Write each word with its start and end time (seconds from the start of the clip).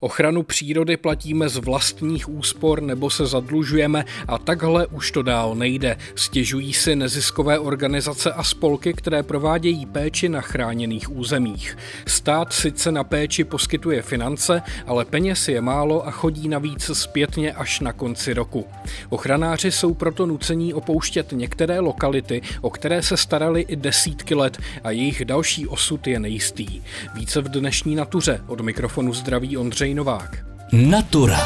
Ochranu 0.00 0.42
přírody 0.42 0.96
platíme 0.96 1.48
z 1.48 1.56
vlastních 1.56 2.28
úspor 2.28 2.82
nebo 2.82 3.10
se 3.10 3.26
zadlužujeme 3.26 4.04
a 4.28 4.38
takhle 4.38 4.86
už 4.86 5.10
to 5.10 5.22
dál 5.22 5.54
nejde. 5.54 5.96
Stěžují 6.14 6.72
si 6.72 6.96
neziskové 6.96 7.58
organizace 7.58 8.32
a 8.32 8.42
spolky, 8.42 8.92
které 8.92 9.22
provádějí 9.22 9.86
péči 9.86 10.28
na 10.28 10.40
chráněných 10.40 11.16
územích. 11.16 11.78
Stát 12.06 12.52
sice 12.52 12.92
na 12.92 13.04
péči 13.04 13.44
poskytuje 13.44 14.02
finance, 14.02 14.62
ale 14.86 15.04
peněz 15.04 15.48
je 15.48 15.60
málo 15.60 16.06
a 16.06 16.10
chodí 16.10 16.48
navíc 16.48 16.90
zpětně 16.92 17.52
až 17.52 17.80
na 17.80 17.92
konci 17.92 18.34
roku. 18.34 18.66
Ochranáři 19.08 19.70
jsou 19.70 19.94
proto 19.94 20.26
nucení 20.26 20.74
opouštět 20.74 21.32
některé 21.32 21.80
lokality, 21.80 22.42
o 22.60 22.70
které 22.70 23.02
se 23.02 23.16
starali 23.16 23.60
i 23.60 23.76
desítky 23.76 24.34
let 24.34 24.58
a 24.84 24.90
jejich 24.90 25.24
další 25.24 25.66
osud 25.66 26.06
je 26.06 26.20
nejistý. 26.20 26.82
Více 27.14 27.40
v 27.40 27.48
dnešní 27.48 27.94
natuře 27.94 28.40
od 28.46 28.60
mikrofonu 28.60 29.14
zdraví 29.14 29.56
Ondřej 29.56 29.87
Ondřej 29.88 29.94
Novák. 29.94 30.46
Natura. 30.72 31.38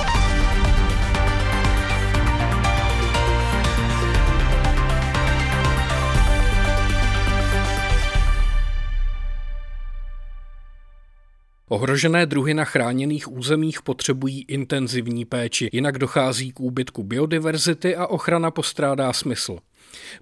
Ohrožené 11.69 12.27
druhy 12.27 12.55
na 12.55 12.65
chráněných 12.65 13.33
územích 13.33 13.83
potřebují 13.83 14.45
intenzivní 14.49 15.25
péči, 15.25 15.71
jinak 15.73 15.99
dochází 15.99 16.53
k 16.53 16.61
úbytku 16.61 17.03
biodiverzity 17.03 17.97
a 17.97 18.07
ochrana 18.07 18.51
postrádá 18.51 19.13
smysl. 19.13 19.59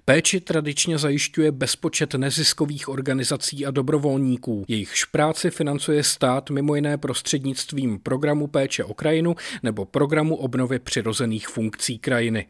Péči 0.05 0.39
tradičně 0.39 0.97
zajišťuje 0.97 1.51
bezpočet 1.51 2.13
neziskových 2.13 2.89
organizací 2.89 3.65
a 3.65 3.71
dobrovolníků. 3.71 4.65
Jejich 4.67 4.93
práci 5.11 5.49
financuje 5.49 6.03
stát 6.03 6.49
mimo 6.49 6.75
jiné 6.75 6.97
prostřednictvím 6.97 7.99
programu 7.99 8.47
péče 8.47 8.83
o 8.83 8.93
krajinu 8.93 9.35
nebo 9.63 9.85
programu 9.85 10.35
obnovy 10.35 10.79
přirozených 10.79 11.47
funkcí 11.47 11.99
krajiny. 11.99 12.47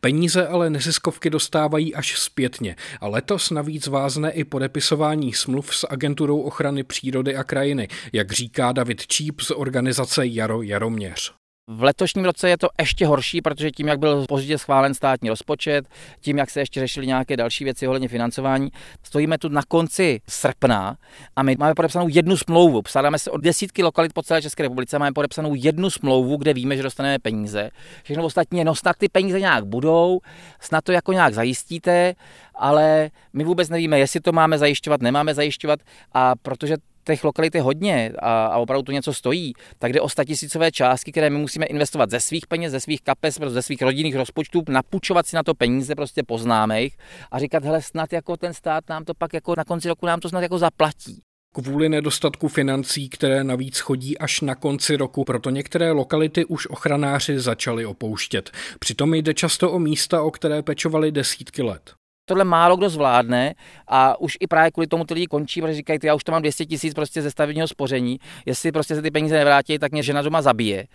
Peníze 0.00 0.46
ale 0.46 0.70
neziskovky 0.70 1.30
dostávají 1.30 1.94
až 1.94 2.18
zpětně 2.18 2.76
a 3.00 3.08
letos 3.08 3.50
navíc 3.50 3.86
vázne 3.86 4.30
i 4.30 4.44
podepisování 4.44 5.32
smluv 5.32 5.76
s 5.76 5.86
agenturou 5.90 6.40
ochrany 6.40 6.84
přírody 6.84 7.36
a 7.36 7.44
krajiny, 7.44 7.88
jak 8.12 8.32
říká 8.32 8.72
David 8.72 9.06
Číp 9.06 9.40
z 9.40 9.50
organizace 9.50 10.26
Jaro 10.26 10.62
Jaroměř. 10.62 11.43
V 11.66 11.82
letošním 11.82 12.24
roce 12.24 12.48
je 12.48 12.58
to 12.58 12.68
ještě 12.80 13.06
horší, 13.06 13.42
protože 13.42 13.70
tím, 13.70 13.88
jak 13.88 13.98
byl 13.98 14.26
pozdě 14.28 14.58
schválen 14.58 14.94
státní 14.94 15.28
rozpočet, 15.28 15.88
tím, 16.20 16.38
jak 16.38 16.50
se 16.50 16.60
ještě 16.60 16.80
řešily 16.80 17.06
nějaké 17.06 17.36
další 17.36 17.64
věci 17.64 17.86
ohledně 17.86 18.08
financování, 18.08 18.68
stojíme 19.02 19.38
tu 19.38 19.48
na 19.48 19.62
konci 19.68 20.20
srpna 20.28 20.96
a 21.36 21.42
my 21.42 21.56
máme 21.58 21.74
podepsanou 21.74 22.08
jednu 22.08 22.36
smlouvu. 22.36 22.82
Psádáme 22.82 23.18
se 23.18 23.30
o 23.30 23.36
desítky 23.36 23.82
lokalit 23.82 24.12
po 24.12 24.22
celé 24.22 24.42
České 24.42 24.62
republice, 24.62 24.98
máme 24.98 25.12
podepsanou 25.12 25.54
jednu 25.54 25.90
smlouvu, 25.90 26.36
kde 26.36 26.54
víme, 26.54 26.76
že 26.76 26.82
dostaneme 26.82 27.18
peníze. 27.18 27.70
Všechno 28.02 28.24
ostatní, 28.24 28.64
no 28.64 28.74
snad 28.74 28.96
ty 28.96 29.08
peníze 29.08 29.40
nějak 29.40 29.66
budou, 29.66 30.20
snad 30.60 30.84
to 30.84 30.92
jako 30.92 31.12
nějak 31.12 31.34
zajistíte, 31.34 32.14
ale 32.54 33.10
my 33.32 33.44
vůbec 33.44 33.68
nevíme, 33.68 33.98
jestli 33.98 34.20
to 34.20 34.32
máme 34.32 34.58
zajišťovat, 34.58 35.02
nemáme 35.02 35.34
zajišťovat 35.34 35.80
a 36.12 36.34
protože 36.42 36.76
těch 37.04 37.24
lokalit 37.24 37.54
je 37.54 37.62
hodně 37.62 38.12
a, 38.18 38.46
a 38.46 38.56
opravdu 38.56 38.82
to 38.82 38.92
něco 38.92 39.14
stojí, 39.14 39.52
tak 39.78 39.92
jde 39.92 40.00
o 40.00 40.08
statisícové 40.08 40.72
částky, 40.72 41.12
které 41.12 41.30
my 41.30 41.38
musíme 41.38 41.66
investovat 41.66 42.10
ze 42.10 42.20
svých 42.20 42.46
peněz, 42.46 42.72
ze 42.72 42.80
svých 42.80 43.02
kapes, 43.02 43.38
ze 43.46 43.62
svých 43.62 43.82
rodinných 43.82 44.16
rozpočtů, 44.16 44.62
napůjčovat 44.68 45.26
si 45.26 45.36
na 45.36 45.42
to 45.42 45.54
peníze, 45.54 45.94
prostě 45.94 46.22
poznámých 46.22 46.96
a 47.30 47.38
říkat, 47.38 47.64
hele, 47.64 47.82
snad 47.82 48.12
jako 48.12 48.36
ten 48.36 48.54
stát 48.54 48.88
nám 48.88 49.04
to 49.04 49.14
pak 49.14 49.34
jako 49.34 49.54
na 49.56 49.64
konci 49.64 49.88
roku 49.88 50.06
nám 50.06 50.20
to 50.20 50.28
snad 50.28 50.40
jako 50.40 50.58
zaplatí. 50.58 51.22
Kvůli 51.54 51.88
nedostatku 51.88 52.48
financí, 52.48 53.08
které 53.08 53.44
navíc 53.44 53.78
chodí 53.78 54.18
až 54.18 54.40
na 54.40 54.54
konci 54.54 54.96
roku, 54.96 55.24
proto 55.24 55.50
některé 55.50 55.90
lokality 55.90 56.44
už 56.44 56.66
ochranáři 56.66 57.40
začali 57.40 57.86
opouštět. 57.86 58.50
Přitom 58.78 59.14
jde 59.14 59.34
často 59.34 59.72
o 59.72 59.78
místa, 59.78 60.22
o 60.22 60.30
které 60.30 60.62
pečovali 60.62 61.12
desítky 61.12 61.62
let. 61.62 61.94
Tohle 62.26 62.44
málo 62.44 62.76
kdo 62.76 62.88
zvládne 62.88 63.54
a 63.88 64.20
už 64.20 64.36
i 64.40 64.46
právě 64.46 64.70
kvůli 64.70 64.86
tomu 64.86 65.04
ty 65.04 65.14
lidi 65.14 65.26
končí, 65.26 65.60
protože 65.60 65.74
říkají, 65.74 65.98
já 66.02 66.14
už 66.14 66.24
to 66.24 66.32
mám 66.32 66.42
200 66.42 66.66
tisíc 66.66 66.94
prostě 66.94 67.22
ze 67.22 67.30
stavebního 67.30 67.68
spoření, 67.68 68.20
jestli 68.46 68.72
prostě 68.72 68.94
se 68.94 69.02
ty 69.02 69.10
peníze 69.10 69.34
nevrátí, 69.34 69.78
tak 69.78 69.92
mě 69.92 70.02
žena 70.02 70.22
doma 70.22 70.42
zabije 70.42 70.86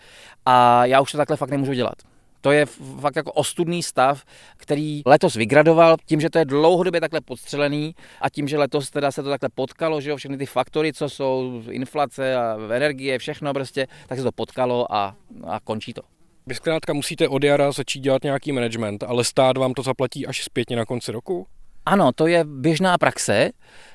a 0.46 0.86
já 0.86 1.02
už 1.02 1.12
to 1.12 1.18
takhle 1.18 1.38
fakt 1.38 1.50
nemůžu 1.50 1.74
dělat. 1.74 1.96
To 2.42 2.52
je 2.52 2.66
fakt 3.00 3.16
jako 3.16 3.32
ostudný 3.32 3.84
stav, 3.84 4.24
který 4.58 5.02
letos 5.06 5.36
vygradoval 5.36 5.98
tím, 6.06 6.22
že 6.22 6.30
to 6.30 6.38
je 6.38 6.46
dlouhodobě 6.46 7.02
takhle 7.02 7.22
podstřelený 7.22 7.96
a 8.22 8.30
tím, 8.30 8.48
že 8.48 8.58
letos 8.58 8.90
teda 8.90 9.12
se 9.12 9.24
to 9.24 9.30
takhle 9.30 9.50
potkalo, 9.56 10.02
že 10.02 10.10
jo, 10.10 10.18
všechny 10.18 10.38
ty 10.38 10.46
faktory, 10.46 10.94
co 10.94 11.10
jsou, 11.10 11.64
inflace 11.70 12.36
a 12.36 12.58
energie, 12.76 13.20
všechno 13.20 13.54
prostě, 13.54 13.88
tak 14.08 14.18
se 14.18 14.24
to 14.24 14.32
potkalo 14.32 14.96
a, 14.96 15.16
a 15.48 15.60
končí 15.60 15.94
to. 15.94 16.02
Vy 16.50 16.56
zkrátka 16.56 16.94
musíte 16.94 17.28
od 17.28 17.44
jara 17.44 17.72
začít 17.72 18.00
dělat 18.00 18.24
nějaký 18.24 18.52
management, 18.52 19.04
ale 19.04 19.24
stát 19.24 19.58
vám 19.58 19.74
to 19.74 19.82
zaplatí 19.84 20.28
až 20.28 20.44
zpětně 20.44 20.76
na 20.76 20.86
konci 20.86 21.12
roku? 21.12 21.48
Ano, 21.86 22.12
to 22.12 22.28
je 22.28 22.44
běžná 22.44 22.98
praxe 22.98 23.50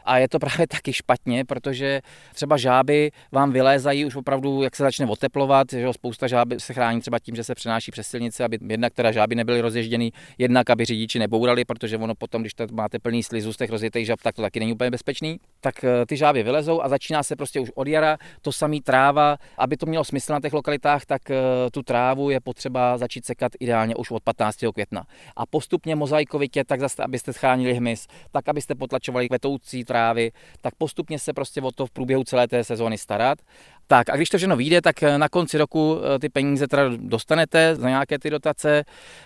a 0.05 0.19
je 0.19 0.29
to 0.29 0.39
právě 0.39 0.67
taky 0.67 0.93
špatně, 0.93 1.45
protože 1.45 2.01
třeba 2.35 2.57
žáby 2.57 3.11
vám 3.33 3.53
vylézají 3.53 4.05
už 4.05 4.17
opravdu, 4.17 4.63
jak 4.63 4.77
se 4.77 4.83
začne 4.83 5.07
oteplovat, 5.07 5.67
že 5.71 5.93
spousta 5.93 6.27
žáby 6.27 6.61
se 6.61 6.75
chrání 6.75 7.01
třeba 7.01 7.19
tím, 7.19 7.37
že 7.37 7.45
se 7.45 7.55
přenáší 7.55 7.91
přes 7.91 8.07
silnice, 8.07 8.45
aby 8.45 8.59
jednak 8.69 8.95
teda 8.95 9.13
žáby 9.13 9.35
nebyly 9.35 9.61
rozježděny, 9.61 10.13
jednak 10.39 10.71
aby 10.71 10.85
řidiči 10.85 11.19
nebourali, 11.19 11.65
protože 11.65 11.99
ono 11.99 12.15
potom, 12.15 12.43
když 12.43 12.53
máte 12.73 12.99
plný 12.99 13.23
slizu 13.23 13.53
z 13.53 13.57
těch 13.57 13.71
rozjetých 13.71 14.07
žáb, 14.07 14.21
tak 14.23 14.35
to 14.35 14.43
taky 14.43 14.61
není 14.61 14.73
úplně 14.73 14.91
bezpečný. 14.91 15.41
Tak 15.61 15.85
eh, 15.85 16.07
ty 16.07 16.17
žáby 16.17 16.43
vylezou 16.43 16.83
a 16.83 16.89
začíná 16.89 17.23
se 17.23 17.37
prostě 17.37 17.61
už 17.61 17.71
od 17.75 17.89
jara 17.89 18.17
to 18.43 18.53
samý 18.53 18.81
tráva. 18.81 19.37
Aby 19.59 19.77
to 19.77 19.87
mělo 19.87 20.05
smysl 20.05 20.33
na 20.33 20.41
těch 20.41 20.53
lokalitách, 20.53 21.05
tak 21.05 21.31
eh, 21.31 21.37
tu 21.73 21.83
trávu 21.83 22.31
je 22.31 22.41
potřeba 22.41 22.99
začít 22.99 23.27
sekat 23.27 23.53
ideálně 23.61 23.97
už 23.97 24.11
od 24.11 24.23
15. 24.23 24.57
května. 24.75 25.05
A 25.37 25.47
postupně 25.47 25.97
mozaikovitě, 25.97 26.65
tak 26.65 26.81
zase, 26.81 27.03
abyste 27.03 27.33
chránili 27.33 27.74
hmyz, 27.75 28.07
tak 28.33 28.49
abyste 28.49 28.75
potlačovali 28.75 29.29
kvetoucí 29.29 29.85
trávy, 29.85 30.33
tak 30.61 30.75
postupně 30.75 31.19
se 31.19 31.33
prostě 31.33 31.63
o 31.63 31.73
to 31.73 31.87
v 31.87 31.91
průběhu 31.91 32.25
celé 32.25 32.49
té 32.49 32.65
sezóny 32.65 32.99
starat. 32.99 33.39
Tak 33.87 34.11
a 34.11 34.17
když 34.17 34.29
to 34.29 34.37
všechno 34.37 34.57
vyjde, 34.57 34.81
tak 34.81 35.03
eh, 35.03 35.19
na 35.19 35.29
konci 35.29 35.59
roku 35.59 36.01
eh, 36.15 36.19
ty 36.19 36.29
peníze 36.29 36.69
teda 36.69 36.83
dostanete 36.97 37.77
za 37.77 37.89
nějaké 37.89 38.19
ty 38.19 38.31
dotace 38.31 38.85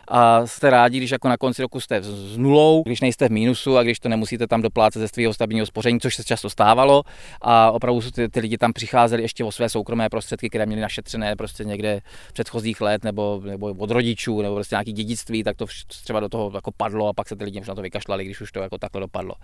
a 0.08 0.46
jste 0.46 0.70
rádi, 0.70 0.98
když 0.98 1.10
jako 1.10 1.28
na 1.28 1.36
konci 1.36 1.62
roku 1.62 1.80
jste 1.80 2.02
s 2.02 2.36
nulou, 2.36 2.82
když 2.82 3.00
nejste 3.00 3.28
v 3.28 3.32
mínusu 3.32 3.76
a 3.76 3.82
když 3.82 4.00
to 4.00 4.08
nemusíte 4.08 4.46
tam 4.46 4.62
doplácet 4.62 5.00
ze 5.00 5.08
svého 5.08 5.34
stabilního 5.34 5.66
spoření, 5.66 6.00
což 6.00 6.16
se 6.16 6.24
často 6.24 6.50
stávalo 6.50 7.02
a 7.40 7.70
opravdu 7.70 8.00
ty, 8.10 8.28
ty 8.28 8.40
lidi 8.40 8.58
tam 8.58 8.72
přicházeli 8.72 9.22
ještě 9.22 9.44
o 9.44 9.52
své 9.52 9.68
soukromé 9.68 10.08
prostředky, 10.08 10.48
které 10.48 10.66
měli 10.66 10.82
našetřené 10.82 11.36
prostě 11.36 11.64
někde 11.64 12.00
předchozích 12.32 12.80
let 12.80 13.04
nebo, 13.04 13.42
nebo 13.44 13.66
od 13.66 13.90
rodičů 13.90 14.42
nebo 14.42 14.54
prostě 14.54 14.74
nějaký 14.74 14.92
dědictví, 14.92 15.44
tak 15.44 15.56
to 15.56 15.66
třeba 15.86 16.20
do 16.20 16.28
toho 16.28 16.50
jako 16.54 16.70
padlo 16.76 17.08
a 17.08 17.12
pak 17.12 17.28
se 17.28 17.36
ty 17.36 17.44
lidi 17.44 17.60
na 17.68 17.74
to 17.74 17.82
vykašlali, 17.82 18.24
když 18.24 18.40
už 18.40 18.52
to 18.52 18.60
jako 18.60 18.78
takhle 18.78 19.00
dopadlo. 19.00 19.34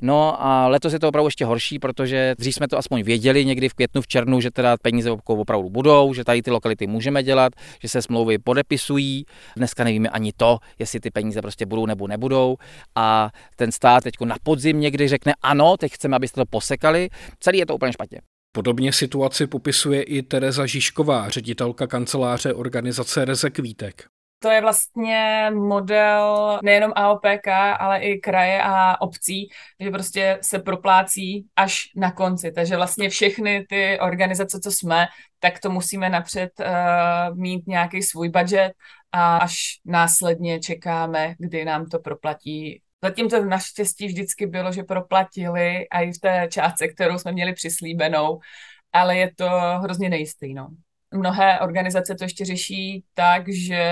No 0.00 0.42
a 0.42 0.68
letos 0.68 0.92
je 0.92 1.00
to 1.00 1.08
opravdu 1.08 1.26
ještě 1.26 1.44
horší, 1.44 1.78
protože 1.78 2.34
dřív 2.38 2.54
jsme 2.54 2.68
to 2.68 2.78
aspoň 2.78 3.02
věděli 3.02 3.44
někdy 3.44 3.68
v 3.68 3.74
květnu, 3.74 4.02
v 4.02 4.06
červnu, 4.06 4.37
že 4.40 4.50
teda 4.50 4.76
peníze 4.82 5.10
opravdu 5.24 5.70
budou, 5.70 6.14
že 6.14 6.24
tady 6.24 6.42
ty 6.42 6.50
lokality 6.50 6.86
můžeme 6.86 7.22
dělat, 7.22 7.52
že 7.82 7.88
se 7.88 8.02
smlouvy 8.02 8.38
podepisují. 8.38 9.24
Dneska 9.56 9.84
nevíme 9.84 10.08
ani 10.08 10.32
to, 10.36 10.58
jestli 10.78 11.00
ty 11.00 11.10
peníze 11.10 11.42
prostě 11.42 11.66
budou 11.66 11.86
nebo 11.86 12.06
nebudou. 12.06 12.56
A 12.94 13.30
ten 13.56 13.72
stát 13.72 14.02
teď 14.02 14.14
na 14.24 14.36
podzim 14.42 14.80
někdy 14.80 15.08
řekne 15.08 15.34
ano, 15.42 15.76
teď 15.76 15.92
chceme, 15.92 16.16
abyste 16.16 16.40
to 16.40 16.44
posekali. 16.50 17.08
Celý 17.40 17.58
je 17.58 17.66
to 17.66 17.74
úplně 17.74 17.92
špatně. 17.92 18.20
Podobně 18.52 18.92
situaci 18.92 19.46
popisuje 19.46 20.02
i 20.02 20.22
Tereza 20.22 20.66
Žižková, 20.66 21.28
ředitelka 21.28 21.86
kanceláře 21.86 22.54
organizace 22.54 23.24
Rezek 23.24 23.58
Vítek. 23.58 24.04
To 24.38 24.50
je 24.50 24.60
vlastně 24.60 25.50
model 25.54 26.58
nejenom 26.62 26.92
AOPK, 26.96 27.48
ale 27.78 27.98
i 27.98 28.18
kraje 28.18 28.62
a 28.62 29.00
obcí, 29.00 29.48
že 29.80 29.90
prostě 29.90 30.38
se 30.42 30.58
proplácí 30.58 31.46
až 31.56 31.82
na 31.96 32.12
konci. 32.12 32.52
Takže 32.52 32.76
vlastně 32.76 33.10
všechny 33.10 33.66
ty 33.68 34.00
organizace, 34.00 34.60
co 34.60 34.70
jsme, 34.72 35.06
tak 35.40 35.60
to 35.60 35.70
musíme 35.70 36.08
napřed 36.08 36.50
uh, 36.60 37.36
mít 37.36 37.66
nějaký 37.66 38.02
svůj 38.02 38.28
budget 38.28 38.72
a 39.12 39.36
až 39.36 39.56
následně 39.84 40.60
čekáme, 40.60 41.34
kdy 41.38 41.64
nám 41.64 41.86
to 41.86 41.98
proplatí 41.98 42.82
Zatím 43.02 43.28
to 43.28 43.44
naštěstí 43.44 44.06
vždycky 44.06 44.46
bylo, 44.46 44.72
že 44.72 44.82
proplatili 44.82 45.88
a 45.88 46.00
i 46.00 46.12
v 46.12 46.18
té 46.18 46.48
částce, 46.50 46.88
kterou 46.88 47.18
jsme 47.18 47.32
měli 47.32 47.52
přislíbenou, 47.52 48.40
ale 48.92 49.16
je 49.16 49.34
to 49.34 49.48
hrozně 49.82 50.08
nejistý. 50.08 50.54
No. 50.54 50.68
Mnohé 51.14 51.60
organizace 51.60 52.14
to 52.14 52.24
ještě 52.24 52.44
řeší 52.44 53.04
tak, 53.14 53.48
že 53.48 53.82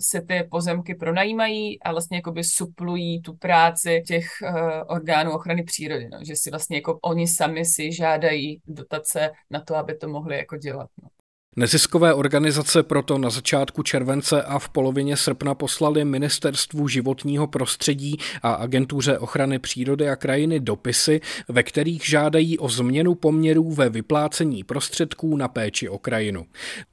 se 0.00 0.20
ty 0.20 0.48
pozemky 0.50 0.94
pronajímají 0.94 1.82
a 1.82 1.92
vlastně 1.92 2.16
jakoby 2.16 2.44
suplují 2.44 3.22
tu 3.22 3.36
práci 3.36 4.02
těch 4.06 4.26
uh, 4.42 4.56
orgánů 4.86 5.32
ochrany 5.32 5.62
přírody, 5.62 6.08
no. 6.12 6.18
že 6.22 6.36
si 6.36 6.50
vlastně 6.50 6.76
jako 6.76 6.98
oni 7.02 7.28
sami 7.28 7.64
si 7.64 7.92
žádají 7.92 8.60
dotace 8.66 9.30
na 9.50 9.60
to, 9.60 9.76
aby 9.76 9.96
to 9.96 10.08
mohli 10.08 10.36
jako 10.36 10.56
dělat. 10.56 10.88
No. 11.02 11.08
Neziskové 11.56 12.14
organizace 12.14 12.82
proto 12.82 13.18
na 13.18 13.30
začátku 13.30 13.82
července 13.82 14.42
a 14.42 14.58
v 14.58 14.68
polovině 14.68 15.16
srpna 15.16 15.54
poslali 15.54 16.04
Ministerstvu 16.04 16.88
životního 16.88 17.46
prostředí 17.46 18.16
a 18.42 18.52
Agentuře 18.52 19.18
ochrany 19.18 19.58
přírody 19.58 20.08
a 20.08 20.16
krajiny 20.16 20.60
dopisy, 20.60 21.20
ve 21.48 21.62
kterých 21.62 22.06
žádají 22.06 22.58
o 22.58 22.68
změnu 22.68 23.14
poměrů 23.14 23.72
ve 23.72 23.88
vyplácení 23.88 24.64
prostředků 24.64 25.36
na 25.36 25.48
péči 25.48 25.88
o 25.88 25.98
krajinu. 25.98 26.46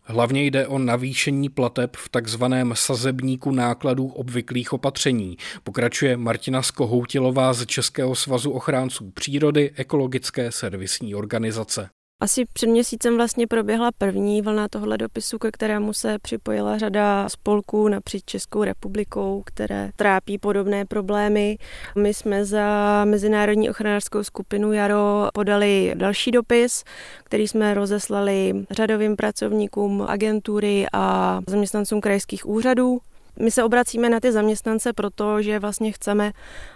Hlavně 0.04 0.46
jde 0.46 0.68
o 0.68 0.80
navýšení 0.80 1.50
plateb 1.50 1.96
v 1.96 2.10
takzvaném 2.10 2.74
sazebníku 2.76 3.52
nákladů 3.52 4.08
obvyklých 4.08 4.74
opatření, 4.74 5.38
pokračuje 5.64 6.18
Martina 6.18 6.62
Skohoutilová 6.62 7.54
z 7.54 7.66
Českého 7.66 8.16
svazu 8.16 8.52
ochránců 8.52 9.12
přírody 9.12 9.72
ekologické 9.76 10.52
servisní 10.52 11.16
organizace. 11.16 11.90
Asi 12.22 12.46
před 12.54 12.68
měsícem 12.68 13.16
vlastně 13.18 13.48
proběhla 13.48 13.92
první 13.98 14.42
vlna 14.42 14.68
tohle 14.68 14.98
dopisu, 14.98 15.40
ke 15.40 15.52
kterému 15.52 15.94
se 15.94 16.20
připojila 16.20 16.78
řada 16.78 17.30
spolků 17.30 17.88
napříč 17.88 18.24
Českou 18.26 18.64
republikou, 18.64 19.44
které 19.46 19.92
trápí 19.96 20.38
podobné 20.38 20.86
problémy. 20.86 21.58
My 21.96 22.14
jsme 22.14 22.46
za 22.46 23.02
Mezinárodní 23.06 23.70
ochranářskou 23.70 24.24
skupinu 24.24 24.74
Jaro 24.74 25.28
podali 25.34 25.92
další 25.96 26.32
dopis, 26.32 26.84
který 27.24 27.48
jsme 27.48 27.74
rozeslali 27.74 28.66
řadovým 28.72 29.16
pracovníkům 29.16 30.06
agentury 30.08 30.86
a 30.94 31.40
zaměstnancům 31.48 32.02
krajských 32.02 32.46
úřadů. 32.46 33.00
My 33.42 33.52
se 33.52 33.64
obracíme 33.64 34.10
na 34.10 34.20
ty 34.20 34.32
zaměstnance 34.32 34.94
proto, 34.94 35.42
že 35.42 35.60
vlastně 35.60 35.92
chceme, 35.92 36.32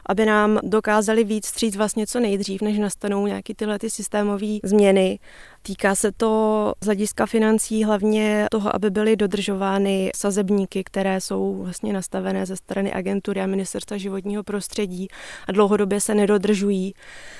aby 0.09 0.25
nám 0.25 0.59
dokázali 0.63 1.23
víc 1.23 1.45
stříct 1.45 1.77
vlastně 1.77 2.07
co 2.07 2.19
nejdřív, 2.19 2.61
než 2.61 2.79
nastanou 2.79 3.27
nějaké 3.27 3.55
tyhle 3.55 3.79
ty 3.79 3.89
systémové 3.89 4.57
změny 4.63 5.19
Týká 5.65 5.95
se 5.95 6.11
to 6.11 6.73
z 6.81 6.85
hlediska 6.85 7.25
financí 7.25 7.83
hlavně 7.83 8.47
toho, 8.51 8.75
aby 8.75 8.89
byly 8.89 9.15
dodržovány 9.15 10.11
sazebníky, 10.15 10.83
které 10.83 11.21
jsou 11.21 11.53
vlastně 11.63 11.93
nastavené 11.93 12.45
ze 12.45 12.55
strany 12.55 12.93
agentury 12.93 13.41
a 13.41 13.47
ministerstva 13.47 13.97
životního 13.97 14.43
prostředí 14.43 15.07
a 15.47 15.51
dlouhodobě 15.51 16.01
se 16.01 16.15
nedodržují. 16.15 16.93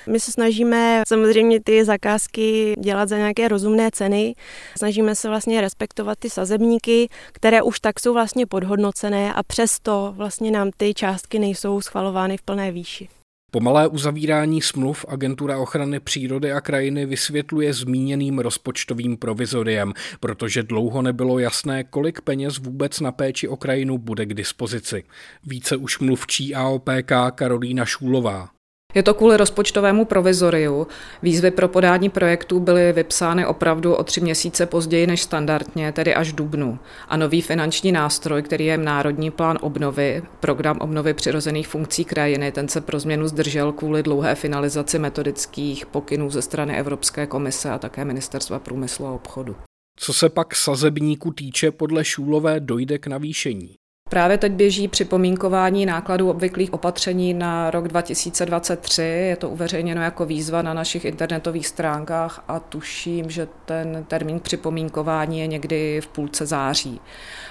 My 0.08 0.20
se 0.20 0.32
snažíme 0.32 1.04
samozřejmě 1.08 1.60
ty 1.64 1.86
zakázky 1.86 2.76
dělat 2.80 3.10
za 3.10 3.18
nějaké 3.18 3.48
rozumné 3.48 3.90
ceny. 3.94 4.36
Snažíme 4.78 5.16
se 5.16 5.30
vlastně 5.30 5.62
respektovat 5.62 6.20
ty 6.20 6.30
sazebníky, 6.30 7.10
které 7.32 7.62
už 7.62 7.80
tak 7.80 8.00
jsou 8.00 8.14
vlastně 8.14 8.46
podhodnocené 8.46 9.34
a 9.34 9.44
přesto 9.44 10.14
vlastně 10.18 10.52
nám 10.52 10.72
ty 10.78 10.94
částky 10.94 11.40
nejsou 11.40 11.82
schvalovány 11.82 12.38
v 12.38 12.42
plné 12.42 12.72
výši. 12.72 13.10
Pomalé 13.54 13.88
uzavírání 13.88 14.62
smluv 14.62 15.06
Agentura 15.08 15.58
ochrany 15.58 16.00
přírody 16.00 16.52
a 16.52 16.62
krajiny 16.62 17.06
vysvětluje 17.06 17.74
zmíněným 17.74 18.40
rozpočtovým 18.40 19.18
provizoriem, 19.18 19.94
protože 20.20 20.64
dlouho 20.64 21.02
nebylo 21.02 21.40
jasné, 21.40 21.84
kolik 21.84 22.22
peněz 22.22 22.58
vůbec 22.58 23.00
na 23.00 23.12
péči 23.12 23.48
o 23.48 23.56
krajinu 23.56 23.98
bude 23.98 24.26
k 24.26 24.34
dispozici. 24.34 25.04
Více 25.44 25.76
už 25.76 26.00
mluvčí 26.00 26.56
AOPK 26.56 27.12
Karolína 27.36 27.86
Šúlová. 27.86 28.53
Je 28.94 29.04
to 29.04 29.14
kvůli 29.14 29.38
rozpočtovému 29.38 30.06
provizoriu. 30.06 30.88
Výzvy 31.24 31.52
pro 31.52 31.68
podání 31.68 32.10
projektů 32.10 32.60
byly 32.60 32.94
vypsány 32.94 33.46
opravdu 33.46 33.94
o 33.94 34.04
tři 34.04 34.22
měsíce 34.22 34.66
později 34.66 35.08
než 35.08 35.22
standardně, 35.22 35.92
tedy 35.92 36.16
až 36.16 36.34
dubnu. 36.34 36.80
A 37.08 37.18
nový 37.18 37.42
finanční 37.42 37.92
nástroj, 37.92 38.42
který 38.42 38.66
je 38.66 38.78
Národní 38.78 39.32
plán 39.32 39.58
obnovy, 39.62 40.24
program 40.40 40.78
obnovy 40.82 41.14
přirozených 41.14 41.68
funkcí 41.68 42.06
krajiny, 42.06 42.52
ten 42.52 42.68
se 42.68 42.82
pro 42.82 43.00
změnu 43.00 43.28
zdržel 43.28 43.72
kvůli 43.72 44.04
dlouhé 44.04 44.36
finalizaci 44.36 45.00
metodických 45.00 45.86
pokynů 45.86 46.30
ze 46.30 46.42
strany 46.42 46.78
Evropské 46.80 47.28
komise 47.28 47.70
a 47.70 47.80
také 47.80 48.06
Ministerstva 48.06 48.60
průmyslu 48.60 49.06
a 49.06 49.12
obchodu. 49.12 49.56
Co 50.00 50.14
se 50.14 50.30
pak 50.30 50.56
sazebníku 50.56 51.32
týče, 51.32 51.72
podle 51.72 52.06
Šůlové 52.06 52.60
dojde 52.60 52.98
k 52.98 53.08
navýšení. 53.08 53.76
Právě 54.14 54.38
teď 54.38 54.52
běží 54.52 54.88
připomínkování 54.88 55.86
nákladů 55.86 56.30
obvyklých 56.30 56.74
opatření 56.74 57.34
na 57.34 57.72
rok 57.72 57.88
2023. 57.88 59.02
Je 59.02 59.36
to 59.36 59.50
uveřejněno 59.50 60.02
jako 60.02 60.26
výzva 60.26 60.62
na 60.62 60.74
našich 60.74 61.06
internetových 61.06 61.68
stránkách 61.68 62.44
a 62.48 62.60
tuším, 62.60 63.30
že 63.30 63.48
ten 63.66 64.06
termín 64.08 64.40
připomínkování 64.40 65.40
je 65.40 65.48
někdy 65.48 66.02
v 66.02 66.08
půlce 66.08 66.46
září. 66.46 67.02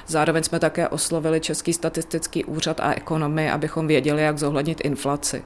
Zároveň 0.07 0.43
jsme 0.43 0.59
také 0.59 0.89
oslovili 0.89 1.41
Český 1.41 1.73
statistický 1.73 2.45
úřad 2.45 2.81
a 2.81 2.95
ekonomy, 2.95 3.51
abychom 3.51 3.87
věděli, 3.87 4.23
jak 4.23 4.39
zohlednit 4.39 4.81
inflaci. 4.85 5.43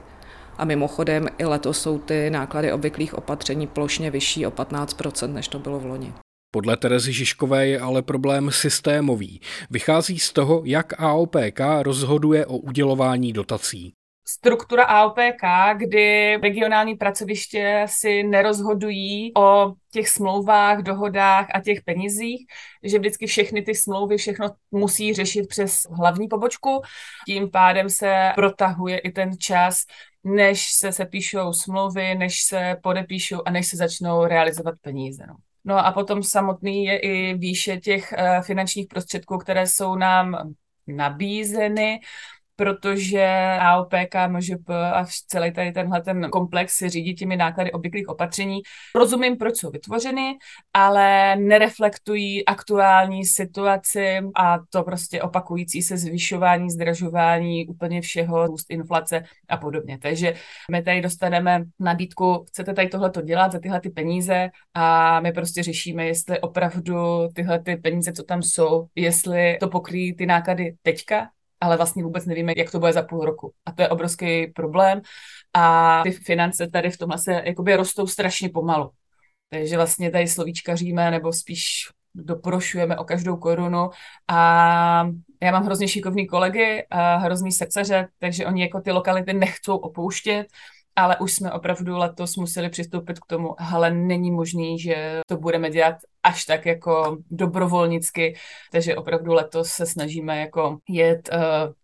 A 0.57 0.65
mimochodem 0.65 1.27
i 1.37 1.45
letos 1.45 1.81
jsou 1.81 1.99
ty 1.99 2.29
náklady 2.29 2.71
obvyklých 2.71 3.13
opatření 3.13 3.67
plošně 3.67 4.11
vyšší 4.11 4.47
o 4.47 4.51
15% 4.51 5.33
než 5.33 5.47
to 5.47 5.59
bylo 5.59 5.79
v 5.79 5.85
loni. 5.85 6.13
Podle 6.57 6.77
Terezy 6.77 7.13
Žižkové 7.13 7.67
je 7.67 7.79
ale 7.79 8.01
problém 8.01 8.51
systémový. 8.51 9.41
Vychází 9.69 10.19
z 10.19 10.33
toho, 10.33 10.61
jak 10.65 11.01
AOPK 11.01 11.59
rozhoduje 11.81 12.45
o 12.45 12.57
udělování 12.57 13.33
dotací 13.33 13.93
struktura 14.27 14.83
AOPK, 14.83 15.43
kdy 15.77 16.37
regionální 16.37 16.95
pracoviště 16.95 17.85
si 17.89 18.23
nerozhodují 18.23 19.31
o 19.37 19.73
těch 19.91 20.09
smlouvách, 20.09 20.81
dohodách 20.81 21.47
a 21.53 21.61
těch 21.61 21.81
penězích, 21.81 22.45
že 22.83 22.99
vždycky 22.99 23.27
všechny 23.27 23.61
ty 23.61 23.75
smlouvy, 23.75 24.17
všechno 24.17 24.49
musí 24.71 25.13
řešit 25.13 25.47
přes 25.47 25.81
hlavní 25.97 26.27
pobočku. 26.27 26.81
Tím 27.25 27.51
pádem 27.51 27.89
se 27.89 28.31
protahuje 28.35 28.97
i 28.97 29.11
ten 29.11 29.37
čas, 29.37 29.83
než 30.23 30.71
se 30.71 30.91
sepíšou 30.91 31.53
smlouvy, 31.53 32.15
než 32.15 32.41
se 32.41 32.75
podepíšou 32.83 33.41
a 33.45 33.51
než 33.51 33.67
se 33.67 33.77
začnou 33.77 34.25
realizovat 34.25 34.75
peníze. 34.81 35.23
No. 35.27 35.35
No 35.67 35.85
a 35.85 35.91
potom 35.91 36.23
samotný 36.23 36.85
je 36.85 36.99
i 36.99 37.33
výše 37.33 37.77
těch 37.77 38.13
eh, 38.13 38.41
finančních 38.41 38.87
prostředků, 38.87 39.37
které 39.37 39.67
jsou 39.67 39.95
nám 39.95 40.53
nabízeny 40.87 41.99
protože 42.59 43.57
AOPK, 43.59 44.15
MŽP 44.27 44.69
a 44.69 45.05
celý 45.27 45.51
tady 45.51 45.71
tenhle 45.71 46.01
ten 46.01 46.29
komplex 46.29 46.73
se 46.77 46.89
řídí 46.89 47.15
těmi 47.15 47.37
náklady 47.37 47.71
obvyklých 47.71 48.07
opatření. 48.07 48.61
Rozumím, 48.95 49.37
proč 49.37 49.57
jsou 49.57 49.69
vytvořeny, 49.69 50.37
ale 50.73 51.35
nereflektují 51.35 52.45
aktuální 52.45 53.25
situaci 53.25 54.19
a 54.35 54.57
to 54.69 54.83
prostě 54.83 55.21
opakující 55.21 55.81
se 55.81 55.97
zvyšování, 55.97 56.69
zdražování 56.69 57.67
úplně 57.67 58.01
všeho, 58.01 58.47
růst 58.47 58.65
inflace 58.69 59.23
a 59.49 59.57
podobně. 59.57 59.97
Takže 60.01 60.33
my 60.71 60.83
tady 60.83 61.01
dostaneme 61.01 61.63
nabídku, 61.79 62.45
chcete 62.47 62.73
tady 62.73 62.87
tohleto 62.87 63.21
dělat 63.21 63.51
za 63.51 63.59
tyhle 63.59 63.81
ty 63.81 63.89
peníze 63.89 64.49
a 64.73 65.19
my 65.19 65.31
prostě 65.31 65.63
řešíme, 65.63 66.05
jestli 66.05 66.39
opravdu 66.39 66.95
tyhle 67.35 67.59
ty 67.59 67.75
peníze, 67.75 68.13
co 68.13 68.23
tam 68.23 68.43
jsou, 68.43 68.87
jestli 68.95 69.57
to 69.59 69.67
pokryjí 69.67 70.15
ty 70.15 70.25
náklady 70.25 70.75
teďka, 70.81 71.29
ale 71.61 71.77
vlastně 71.77 72.03
vůbec 72.03 72.25
nevíme, 72.25 72.53
jak 72.57 72.71
to 72.71 72.79
bude 72.79 72.93
za 72.93 73.01
půl 73.01 73.25
roku. 73.25 73.53
A 73.65 73.71
to 73.71 73.81
je 73.81 73.89
obrovský 73.89 74.47
problém. 74.47 75.01
A 75.53 76.01
ty 76.03 76.11
finance 76.11 76.67
tady 76.67 76.89
v 76.89 76.97
tomhle 76.97 77.17
se 77.17 77.41
jakoby 77.45 77.75
rostou 77.75 78.07
strašně 78.07 78.49
pomalu. 78.49 78.91
Takže 79.49 79.75
vlastně 79.75 80.11
tady 80.11 80.27
slovíčkaříme, 80.27 81.11
nebo 81.11 81.33
spíš 81.33 81.89
doprošujeme 82.15 82.97
o 82.97 83.03
každou 83.03 83.37
korunu 83.37 83.89
a 84.27 85.09
já 85.41 85.51
mám 85.51 85.65
hrozně 85.65 85.87
šikovný 85.87 86.27
kolegy 86.27 86.85
a 86.89 87.15
hrozný 87.15 87.51
srdcaře, 87.51 88.07
takže 88.19 88.45
oni 88.45 88.61
jako 88.61 88.81
ty 88.81 88.91
lokality 88.91 89.33
nechcou 89.33 89.77
opouštět 89.77 90.47
ale 90.97 91.17
už 91.17 91.33
jsme 91.33 91.51
opravdu 91.51 91.97
letos 91.97 92.35
museli 92.35 92.69
přistoupit 92.69 93.19
k 93.19 93.25
tomu, 93.25 93.61
ale 93.61 93.91
není 93.91 94.31
možný, 94.31 94.79
že 94.79 95.21
to 95.27 95.37
budeme 95.37 95.69
dělat 95.69 95.95
až 96.23 96.45
tak 96.45 96.65
jako 96.65 97.17
dobrovolnicky, 97.31 98.35
takže 98.71 98.95
opravdu 98.95 99.33
letos 99.33 99.67
se 99.69 99.85
snažíme 99.85 100.39
jako 100.39 100.77
jet 100.89 101.29
uh, 101.33 101.39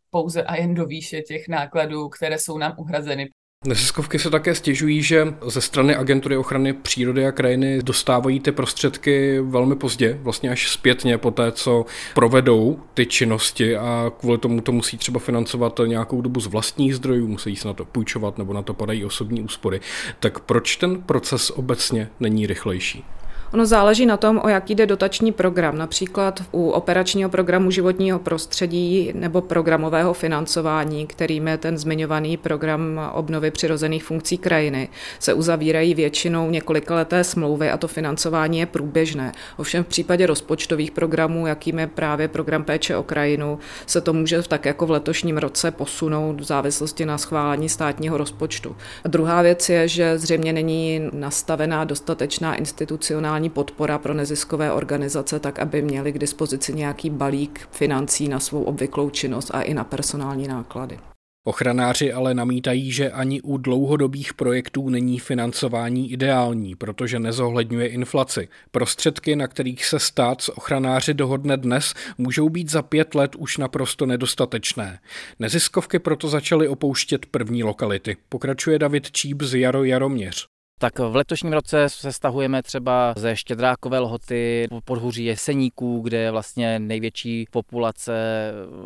pouze 0.10 0.44
a 0.44 0.56
jen 0.56 0.74
do 0.74 0.86
výše 0.86 1.22
těch 1.22 1.48
nákladů, 1.48 2.10
které 2.10 2.40
jsou 2.40 2.58
nám 2.58 2.76
uhrazeny. 2.78 3.30
Neziskovky 3.66 4.20
se 4.20 4.30
také 4.30 4.56
stěžují, 4.56 5.02
že 5.02 5.34
ze 5.48 5.62
strany 5.62 5.96
agentury 5.96 6.38
ochrany 6.38 6.74
přírody 6.74 7.28
a 7.28 7.32
krajiny 7.32 7.82
dostávají 7.82 8.40
ty 8.40 8.52
prostředky 8.52 9.40
velmi 9.42 9.76
pozdě, 9.76 10.20
vlastně 10.22 10.50
až 10.50 10.72
zpětně 10.72 11.18
po 11.18 11.32
té, 11.32 11.52
co 11.52 11.86
provedou 12.16 12.80
ty 12.94 13.06
činnosti 13.06 13.78
a 13.78 14.12
kvůli 14.20 14.38
tomu 14.38 14.62
to 14.62 14.72
musí 14.72 14.98
třeba 14.98 15.20
financovat 15.20 15.80
nějakou 15.86 16.22
dobu 16.22 16.40
z 16.40 16.48
vlastních 16.48 16.96
zdrojů, 16.96 17.28
musí 17.28 17.56
se 17.56 17.68
na 17.68 17.74
to 17.74 17.86
půjčovat 17.86 18.38
nebo 18.38 18.54
na 18.54 18.62
to 18.62 18.74
padají 18.74 19.06
osobní 19.06 19.42
úspory. 19.42 19.82
Tak 20.20 20.40
proč 20.40 20.76
ten 20.76 21.02
proces 21.02 21.50
obecně 21.50 22.10
není 22.20 22.48
rychlejší? 22.48 23.06
Ono 23.54 23.66
záleží 23.66 24.06
na 24.06 24.18
tom, 24.18 24.42
o 24.44 24.50
jaký 24.50 24.76
jde 24.76 24.86
dotační 24.86 25.32
program. 25.32 25.78
Například 25.78 26.44
u 26.52 26.70
operačního 26.70 27.30
programu 27.30 27.72
životního 27.72 28.20
prostředí 28.20 29.12
nebo 29.16 29.42
programového 29.42 30.14
financování, 30.14 31.08
kterým 31.08 31.48
je 31.48 31.58
ten 31.58 31.78
zmiňovaný 31.78 32.38
program 32.38 33.12
obnovy 33.14 33.52
přirozených 33.52 34.04
funkcí 34.04 34.38
krajiny, 34.38 34.90
se 35.20 35.34
uzavírají 35.34 35.96
většinou 35.96 36.50
několikaleté 36.50 37.24
smlouvy 37.24 37.70
a 37.70 37.78
to 37.78 37.88
financování 37.88 38.60
je 38.60 38.66
průběžné. 38.66 39.32
Ovšem 39.58 39.84
v 39.84 39.88
případě 39.88 40.26
rozpočtových 40.26 40.92
programů, 40.92 41.48
jakým 41.48 41.80
je 41.80 41.88
právě 41.88 42.28
program 42.28 42.64
péče 42.64 42.98
o 42.98 43.04
krajinu, 43.04 43.60
se 43.86 44.02
to 44.02 44.14
může 44.14 44.42
tak 44.42 44.66
jako 44.66 44.86
v 44.86 44.92
letošním 44.92 45.38
roce 45.38 45.72
posunout 45.72 46.42
v 46.42 46.44
závislosti 46.44 47.06
na 47.06 47.18
schválení 47.18 47.70
státního 47.70 48.18
rozpočtu. 48.18 48.76
A 49.06 49.08
druhá 49.08 49.42
věc 49.42 49.70
je, 49.70 49.88
že 49.88 50.18
zřejmě 50.18 50.54
není 50.54 51.02
nastavená 51.14 51.84
dostatečná 51.84 52.56
institucionální 52.56 53.43
maximální 53.44 53.50
podpora 53.50 53.98
pro 53.98 54.14
neziskové 54.14 54.72
organizace, 54.72 55.40
tak 55.40 55.60
aby 55.60 55.82
měli 55.82 56.12
k 56.12 56.20
dispozici 56.20 56.74
nějaký 56.74 57.10
balík 57.10 57.68
financí 57.72 58.30
na 58.30 58.40
svou 58.40 58.64
obvyklou 58.64 59.10
činnost 59.10 59.52
a 59.54 59.62
i 59.62 59.74
na 59.74 59.84
personální 59.84 60.48
náklady. 60.48 61.00
Ochranáři 61.46 62.14
ale 62.14 62.34
namítají, 62.34 62.92
že 62.92 63.12
ani 63.12 63.42
u 63.42 63.58
dlouhodobých 63.58 64.34
projektů 64.34 64.90
není 64.90 65.20
financování 65.20 66.12
ideální, 66.12 66.76
protože 66.76 67.20
nezohledňuje 67.20 67.88
inflaci. 67.88 68.48
Prostředky, 68.72 69.36
na 69.36 69.48
kterých 69.48 69.86
se 69.86 70.00
stát 70.00 70.42
s 70.42 70.58
ochranáři 70.58 71.14
dohodne 71.14 71.58
dnes, 71.58 71.94
můžou 72.18 72.50
být 72.50 72.72
za 72.72 72.82
pět 72.82 73.16
let 73.16 73.36
už 73.36 73.58
naprosto 73.58 74.06
nedostatečné. 74.06 75.00
Neziskovky 75.40 76.00
proto 76.00 76.28
začaly 76.28 76.68
opouštět 76.68 77.26
první 77.26 77.64
lokality. 77.64 78.18
Pokračuje 78.30 78.80
David 78.80 79.12
Číp 79.12 79.42
z 79.42 79.60
Jaro 79.60 79.84
Jaroměř. 79.84 80.53
Tak 80.84 81.00
v 81.00 81.16
letošním 81.16 81.54
roce 81.54 81.90
se 81.90 82.14
stahujeme 82.14 82.64
třeba 82.64 83.14
ze 83.18 83.36
Štědrákové 83.36 84.00
lhoty 84.00 84.68
podhuří 84.86 85.26
Jeseníků, 85.26 86.02
kde 86.02 86.18
je 86.18 86.32
vlastně 86.32 86.80
největší 86.80 87.46
populace 87.52 88.14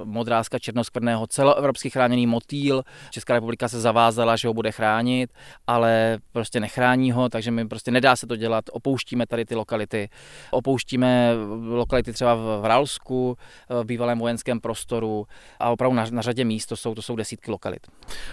modrázka 0.03 0.59
černoskvrného 0.59 1.27
celoevropský 1.27 1.89
chráněný 1.89 2.27
motýl. 2.27 2.83
Česká 3.11 3.33
republika 3.33 3.67
se 3.67 3.81
zavázala, 3.81 4.35
že 4.35 4.47
ho 4.47 4.53
bude 4.53 4.71
chránit, 4.71 5.29
ale 5.67 6.17
prostě 6.31 6.59
nechrání 6.59 7.11
ho, 7.11 7.29
takže 7.29 7.51
mi 7.51 7.67
prostě 7.67 7.91
nedá 7.91 8.15
se 8.15 8.27
to 8.27 8.35
dělat. 8.35 8.65
Opouštíme 8.71 9.25
tady 9.27 9.45
ty 9.45 9.55
lokality. 9.55 10.09
Opouštíme 10.51 11.31
lokality 11.69 12.13
třeba 12.13 12.35
v 12.35 12.61
Ralsku, 12.63 13.37
v 13.69 13.83
bývalém 13.83 14.19
vojenském 14.19 14.59
prostoru 14.59 15.25
a 15.59 15.69
opravdu 15.69 15.95
na, 15.95 16.05
na 16.11 16.21
řadě 16.21 16.45
míst 16.45 16.65
to 16.65 16.77
jsou, 16.77 16.95
to 16.95 17.01
jsou 17.01 17.15
desítky 17.15 17.51
lokalit. 17.51 17.87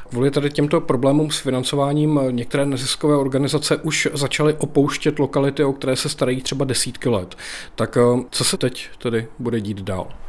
Kvůli 0.08 0.30
tady 0.30 0.50
těmto 0.50 0.80
problémům 0.80 1.30
s 1.30 1.38
financováním 1.38 2.20
některé 2.30 2.66
neziskové 2.66 3.16
organizace 3.16 3.53
organizace 3.54 3.76
už 3.76 4.08
začaly 4.14 4.54
opouštět 4.58 5.18
lokality, 5.18 5.64
o 5.64 5.72
které 5.72 5.96
se 5.96 6.08
starají 6.08 6.42
třeba 6.42 6.64
desítky 6.64 7.08
let. 7.08 7.34
Tak 7.74 7.96
eh, 7.96 8.24
co 8.30 8.44
se 8.44 8.56
teď 8.56 8.88
tedy 8.98 9.26
bude 9.38 9.60
dít 9.60 9.80
dál? 9.80 10.23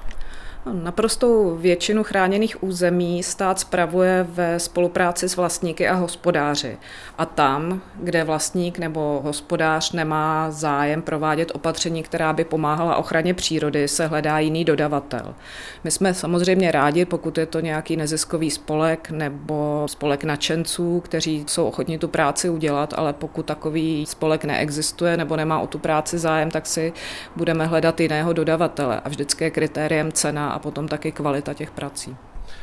Naprostou 0.73 1.55
většinu 1.55 2.03
chráněných 2.03 2.63
území 2.63 3.23
stát 3.23 3.59
spravuje 3.59 4.27
ve 4.29 4.59
spolupráci 4.59 5.29
s 5.29 5.35
vlastníky 5.35 5.87
a 5.87 5.93
hospodáři. 5.93 6.77
A 7.17 7.25
tam, 7.25 7.81
kde 7.95 8.23
vlastník 8.23 8.79
nebo 8.79 9.21
hospodář 9.23 9.91
nemá 9.91 10.51
zájem 10.51 11.01
provádět 11.01 11.51
opatření, 11.55 12.03
která 12.03 12.33
by 12.33 12.43
pomáhala 12.43 12.95
ochraně 12.95 13.33
přírody, 13.33 13.87
se 13.87 14.07
hledá 14.07 14.39
jiný 14.39 14.65
dodavatel. 14.65 15.35
My 15.83 15.91
jsme 15.91 16.13
samozřejmě 16.13 16.71
rádi, 16.71 17.05
pokud 17.05 17.37
je 17.37 17.45
to 17.45 17.59
nějaký 17.59 17.97
neziskový 17.97 18.51
spolek 18.51 19.11
nebo 19.11 19.83
spolek 19.89 20.23
nadšenců, 20.23 20.99
kteří 20.99 21.45
jsou 21.47 21.65
ochotní 21.67 21.97
tu 21.97 22.07
práci 22.07 22.49
udělat, 22.49 22.93
ale 22.97 23.13
pokud 23.13 23.45
takový 23.45 24.05
spolek 24.05 24.45
neexistuje 24.45 25.17
nebo 25.17 25.35
nemá 25.35 25.59
o 25.59 25.67
tu 25.67 25.79
práci 25.79 26.17
zájem, 26.17 26.51
tak 26.51 26.65
si 26.67 26.93
budeme 27.35 27.65
hledat 27.65 27.99
jiného 27.99 28.33
dodavatele. 28.33 29.01
A 29.05 29.09
vždycky 29.09 29.43
je 29.43 29.51
kritériem 29.51 30.11
cena 30.11 30.54
a 30.55 30.59
potom 30.59 30.87
taky 30.87 31.11
kvalita 31.11 31.53
těch 31.53 31.71
prací. 31.71 32.15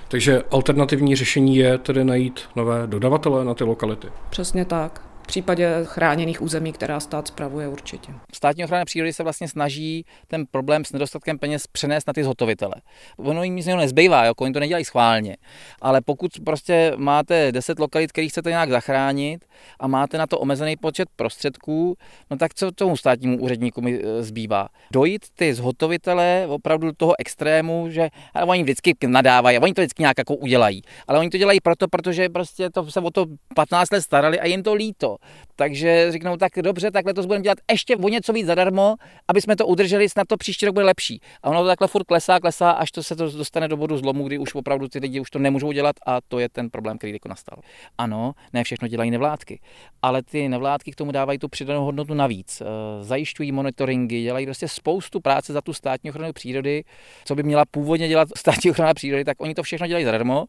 Takže 0.08 0.42
alternativní 0.50 1.16
řešení 1.16 1.56
je 1.56 1.78
tedy 1.78 2.04
najít 2.04 2.40
nové 2.56 2.86
dodavatele 2.86 3.44
na 3.44 3.54
ty 3.54 3.64
lokality. 3.64 4.08
Přesně 4.30 4.64
tak 4.64 5.11
v 5.22 5.26
případě 5.26 5.70
chráněných 5.84 6.42
území, 6.42 6.72
která 6.72 7.00
stát 7.00 7.28
spravuje 7.28 7.68
určitě. 7.68 8.12
Státní 8.34 8.64
ochrana 8.64 8.84
přírody 8.84 9.12
se 9.12 9.22
vlastně 9.22 9.48
snaží 9.48 10.04
ten 10.26 10.44
problém 10.50 10.84
s 10.84 10.92
nedostatkem 10.92 11.38
peněz 11.38 11.66
přenést 11.66 12.06
na 12.06 12.12
ty 12.12 12.24
zhotovitele. 12.24 12.74
Ono 13.16 13.44
jim 13.44 13.56
nic 13.56 13.66
nezbývá, 13.66 14.24
jako 14.24 14.44
oni 14.44 14.52
to 14.52 14.60
nedělají 14.60 14.84
schválně. 14.84 15.36
Ale 15.80 16.00
pokud 16.00 16.32
prostě 16.44 16.92
máte 16.96 17.52
10 17.52 17.78
lokalit, 17.78 18.12
které 18.12 18.28
chcete 18.28 18.50
nějak 18.50 18.70
zachránit 18.70 19.44
a 19.80 19.86
máte 19.86 20.18
na 20.18 20.26
to 20.26 20.38
omezený 20.38 20.76
počet 20.76 21.08
prostředků, 21.16 21.96
no 22.30 22.36
tak 22.36 22.54
co 22.54 22.72
tomu 22.72 22.96
státnímu 22.96 23.38
úředníku 23.38 23.82
e, 23.88 24.22
zbývá? 24.22 24.68
Dojít 24.92 25.26
ty 25.34 25.54
zhotovitele 25.54 26.46
opravdu 26.48 26.86
do 26.86 26.92
toho 26.96 27.14
extrému, 27.18 27.90
že 27.90 28.08
oni 28.46 28.62
vždycky 28.62 28.94
nadávají, 29.06 29.58
oni 29.58 29.74
to 29.74 29.80
vždycky 29.80 30.02
nějak 30.02 30.18
jako 30.18 30.34
udělají. 30.34 30.82
Ale 31.06 31.18
oni 31.18 31.30
to 31.30 31.38
dělají 31.38 31.60
proto, 31.60 31.88
protože 31.88 32.28
prostě 32.28 32.70
to 32.70 32.90
se 32.90 33.00
o 33.00 33.10
to 33.10 33.26
15 33.54 33.92
let 33.92 34.00
starali 34.00 34.40
a 34.40 34.46
jim 34.46 34.62
to 34.62 34.74
líto. 34.74 35.11
Takže 35.56 36.12
řeknou, 36.12 36.36
tak 36.36 36.52
dobře, 36.62 36.90
tak 36.90 37.06
letos 37.06 37.26
budeme 37.26 37.42
dělat 37.42 37.58
ještě 37.70 37.96
o 37.96 38.08
něco 38.08 38.32
víc 38.32 38.46
zadarmo, 38.46 38.94
aby 39.28 39.40
jsme 39.40 39.56
to 39.56 39.66
udrželi, 39.66 40.08
snad 40.08 40.28
to 40.28 40.36
příští 40.36 40.66
rok 40.66 40.74
bude 40.74 40.86
lepší. 40.86 41.20
A 41.42 41.50
ono 41.50 41.62
to 41.62 41.66
takhle 41.66 41.88
furt 41.88 42.04
klesá, 42.04 42.40
klesá, 42.40 42.70
až 42.70 42.90
to 42.90 43.02
se 43.02 43.16
to 43.16 43.30
dostane 43.30 43.68
do 43.68 43.76
bodu 43.76 43.96
zlomu, 43.96 44.26
kdy 44.26 44.38
už 44.38 44.54
opravdu 44.54 44.88
ty 44.88 44.98
lidi 44.98 45.20
už 45.20 45.30
to 45.30 45.38
nemůžou 45.38 45.72
dělat 45.72 45.96
a 46.06 46.20
to 46.28 46.38
je 46.38 46.48
ten 46.48 46.70
problém, 46.70 46.98
který 46.98 47.12
jako 47.12 47.28
nastal. 47.28 47.58
Ano, 47.98 48.32
ne 48.52 48.64
všechno 48.64 48.88
dělají 48.88 49.10
nevládky, 49.10 49.60
ale 50.02 50.22
ty 50.22 50.48
nevládky 50.48 50.92
k 50.92 50.96
tomu 50.96 51.12
dávají 51.12 51.38
tu 51.38 51.48
přidanou 51.48 51.84
hodnotu 51.84 52.14
navíc. 52.14 52.60
Eh, 52.60 52.64
zajišťují 53.04 53.52
monitoringy, 53.52 54.22
dělají 54.22 54.46
prostě 54.46 54.68
spoustu 54.68 55.20
práce 55.20 55.52
za 55.52 55.60
tu 55.60 55.72
státní 55.72 56.10
ochranu 56.10 56.32
přírody, 56.32 56.84
co 57.24 57.34
by 57.34 57.42
měla 57.42 57.64
původně 57.70 58.08
dělat 58.08 58.28
státní 58.36 58.70
ochrana 58.70 58.94
přírody, 58.94 59.24
tak 59.24 59.40
oni 59.40 59.54
to 59.54 59.62
všechno 59.62 59.86
dělají 59.86 60.04
zadarmo 60.04 60.44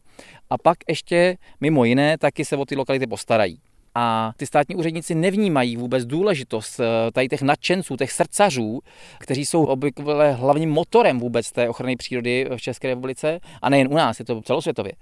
a 0.50 0.58
pak 0.58 0.78
ještě 0.88 1.36
mimo 1.60 1.84
jiné 1.84 2.18
taky 2.18 2.44
se 2.44 2.56
o 2.56 2.64
ty 2.64 2.76
lokality 2.76 3.06
postarají. 3.06 3.58
A 3.94 4.32
ty 4.36 4.46
státní 4.46 4.74
úředníci 4.74 5.14
nevnímají 5.14 5.76
vůbec 5.76 6.04
důležitost 6.04 6.80
eh, 6.80 7.12
tady 7.12 7.28
těch 7.28 7.42
nadšenců, 7.42 7.96
těch 7.96 8.12
srdcařů, 8.12 8.80
kteří 9.18 9.46
jsou 9.46 9.64
obvykle 9.64 10.32
hlavním 10.32 10.70
motorem 10.70 11.20
vůbec 11.20 11.52
té 11.52 11.68
ochrany 11.68 11.96
přírody 11.96 12.46
v 12.56 12.60
České 12.60 12.88
republice, 12.88 13.40
a 13.62 13.70
nejen 13.70 13.88
u 13.90 13.94
nás, 13.94 14.18
je 14.18 14.24
to 14.24 14.42
celosvětově, 14.42 14.92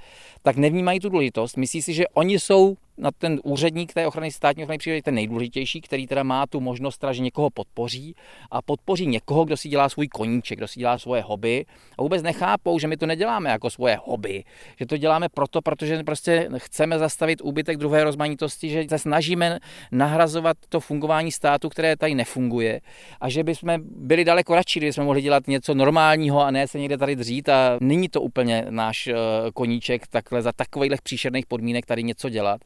tak 0.43 0.57
nevnímají 0.57 1.01
tu 1.01 1.09
důležitost. 1.09 1.57
Myslí 1.57 1.83
si, 1.83 1.95
že 1.95 2.05
oni 2.15 2.39
jsou 2.39 2.77
na 2.99 3.11
ten 3.19 3.41
úředník 3.45 3.93
té 3.93 4.07
ochrany 4.07 4.31
státní 4.31 4.63
ochrany 4.63 4.79
přírody 4.79 5.03
ten 5.03 5.15
nejdůležitější, 5.15 5.81
který 5.81 6.07
teda 6.07 6.23
má 6.23 6.47
tu 6.47 6.61
možnost, 6.61 6.99
teda, 6.99 7.13
že 7.13 7.23
někoho 7.23 7.51
podpoří 7.51 8.15
a 8.51 8.63
podpoří 8.63 9.07
někoho, 9.07 9.45
kdo 9.45 9.57
si 9.57 9.69
dělá 9.69 9.89
svůj 9.89 10.09
koníček, 10.09 10.59
kdo 10.59 10.69
si 10.69 10.81
dělá 10.81 10.99
svoje 10.99 11.23
hobby. 11.23 11.65
A 11.99 12.03
vůbec 12.03 12.23
nechápou, 12.23 12.79
že 12.79 12.89
my 12.89 12.97
to 12.97 13.07
neděláme 13.07 13.51
jako 13.51 13.71
svoje 13.71 13.99
hobby, 14.05 14.45
že 14.79 14.87
to 14.87 14.97
děláme 14.97 15.29
proto, 15.29 15.63
protože 15.63 16.03
prostě 16.03 16.49
chceme 16.57 16.99
zastavit 16.99 17.41
úbytek 17.41 17.77
druhé 17.77 18.05
rozmanitosti, 18.05 18.69
že 18.69 18.85
se 18.89 18.99
snažíme 18.99 19.59
nahrazovat 19.93 20.57
to 20.69 20.81
fungování 20.81 21.33
státu, 21.33 21.69
které 21.69 21.97
tady 21.97 22.15
nefunguje 22.15 22.81
a 23.21 23.29
že 23.29 23.45
bychom 23.45 23.79
byli 23.85 24.25
daleko 24.25 24.55
radši, 24.55 24.79
kdyby 24.79 24.93
jsme 24.93 25.05
mohli 25.05 25.23
dělat 25.23 25.47
něco 25.47 25.75
normálního 25.75 26.45
a 26.45 26.51
ne 26.51 26.69
se 26.69 26.79
někde 26.79 26.99
tady 26.99 27.17
dřít. 27.17 27.49
A 27.49 27.79
není 27.81 28.09
to 28.09 28.21
úplně 28.21 28.67
náš 28.71 29.07
eh, 29.07 29.15
koníček 29.55 30.07
takhle 30.07 30.43
za 30.43 30.53
takových 30.53 31.03
příšerných 31.03 31.47
podmínek 31.47 31.87
tady 31.87 32.03
něco 32.03 32.29
dělat 32.29 32.61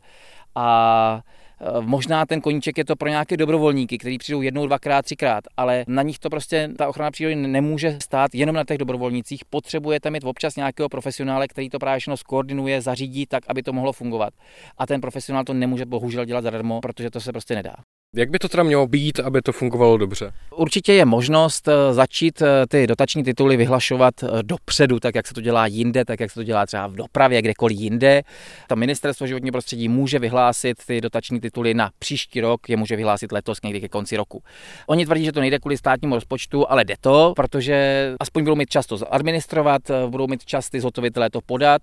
a 0.56 1.20
e, 1.60 1.80
Možná 1.80 2.26
ten 2.26 2.40
koníček 2.40 2.78
je 2.78 2.84
to 2.84 2.96
pro 2.96 3.08
nějaké 3.08 3.36
dobrovolníky, 3.36 3.98
kteří 3.98 4.18
přijdou 4.18 4.42
jednou, 4.42 4.66
dvakrát, 4.66 5.04
třikrát, 5.04 5.44
ale 5.56 5.84
na 5.88 6.02
nich 6.02 6.18
to 6.18 6.30
prostě 6.30 6.70
ta 6.78 6.88
ochrana 6.88 7.10
přírody 7.10 7.36
nemůže 7.36 7.98
stát 8.02 8.34
jenom 8.34 8.56
na 8.56 8.64
těch 8.64 8.78
dobrovolnících. 8.78 9.44
Potřebujete 9.44 10.10
mít 10.10 10.24
občas 10.24 10.56
nějakého 10.56 10.88
profesionále, 10.88 11.48
který 11.48 11.70
to 11.70 11.78
právě 11.78 12.00
všechno 12.00 12.16
skoordinuje, 12.16 12.80
zařídí 12.80 13.26
tak, 13.26 13.44
aby 13.48 13.62
to 13.62 13.72
mohlo 13.72 13.92
fungovat. 13.92 14.34
A 14.78 14.86
ten 14.86 15.00
profesionál 15.00 15.44
to 15.44 15.54
nemůže 15.54 15.86
bohužel 15.86 16.24
dělat 16.24 16.42
zadarmo, 16.42 16.80
protože 16.80 17.10
to 17.10 17.20
se 17.20 17.32
prostě 17.32 17.54
nedá. 17.54 17.74
Jak 18.14 18.30
by 18.30 18.38
to 18.38 18.48
teda 18.48 18.62
mělo 18.62 18.86
být, 18.86 19.20
aby 19.20 19.42
to 19.42 19.52
fungovalo 19.52 19.96
dobře? 19.96 20.32
Určitě 20.56 20.92
je 20.92 21.04
možnost 21.04 21.68
eh, 21.68 21.94
začít 21.94 22.42
eh, 22.42 22.66
ty 22.68 22.86
dotační 22.86 23.24
tituly 23.24 23.56
vyhlašovat 23.56 24.14
eh, 24.22 24.28
dopředu, 24.42 25.00
tak 25.00 25.14
jak 25.14 25.26
se 25.26 25.34
to 25.34 25.40
dělá 25.40 25.66
jinde, 25.66 26.04
tak 26.04 26.20
jak 26.20 26.30
se 26.30 26.34
to 26.34 26.42
dělá 26.42 26.66
třeba 26.66 26.86
v 26.86 26.92
dopravě, 26.92 27.42
kdekoliv 27.42 27.78
jinde. 27.78 28.22
Ta 28.68 28.74
ministerstvo 28.74 29.26
životního 29.26 29.52
prostředí 29.52 29.88
může 29.88 30.18
vyhlásit 30.18 30.76
ty 30.86 31.00
dotační 31.00 31.40
tituly 31.40 31.74
na 31.74 31.90
příští 31.98 32.40
rok, 32.40 32.68
je 32.68 32.76
může 32.76 32.96
vyhlásit 32.96 33.32
letos 33.32 33.58
někdy 33.64 33.80
ke 33.80 33.88
konci 33.88 34.16
roku. 34.16 34.42
Oni 34.86 35.06
tvrdí, 35.06 35.24
že 35.24 35.32
to 35.32 35.40
nejde 35.40 35.58
kvůli 35.58 35.76
státnímu 35.76 36.14
rozpočtu, 36.14 36.70
ale 36.70 36.84
jde 36.84 36.94
to, 37.00 37.32
protože 37.36 38.08
aspoň 38.20 38.44
budou 38.44 38.56
mít 38.56 38.70
čas 38.70 38.86
to 38.86 38.96
zadministrovat, 38.96 39.82
budou 40.08 40.26
mít 40.26 40.44
čas 40.44 40.70
ty 40.70 40.80
zhotovitelé 40.80 41.30
to 41.30 41.40
podat 41.46 41.82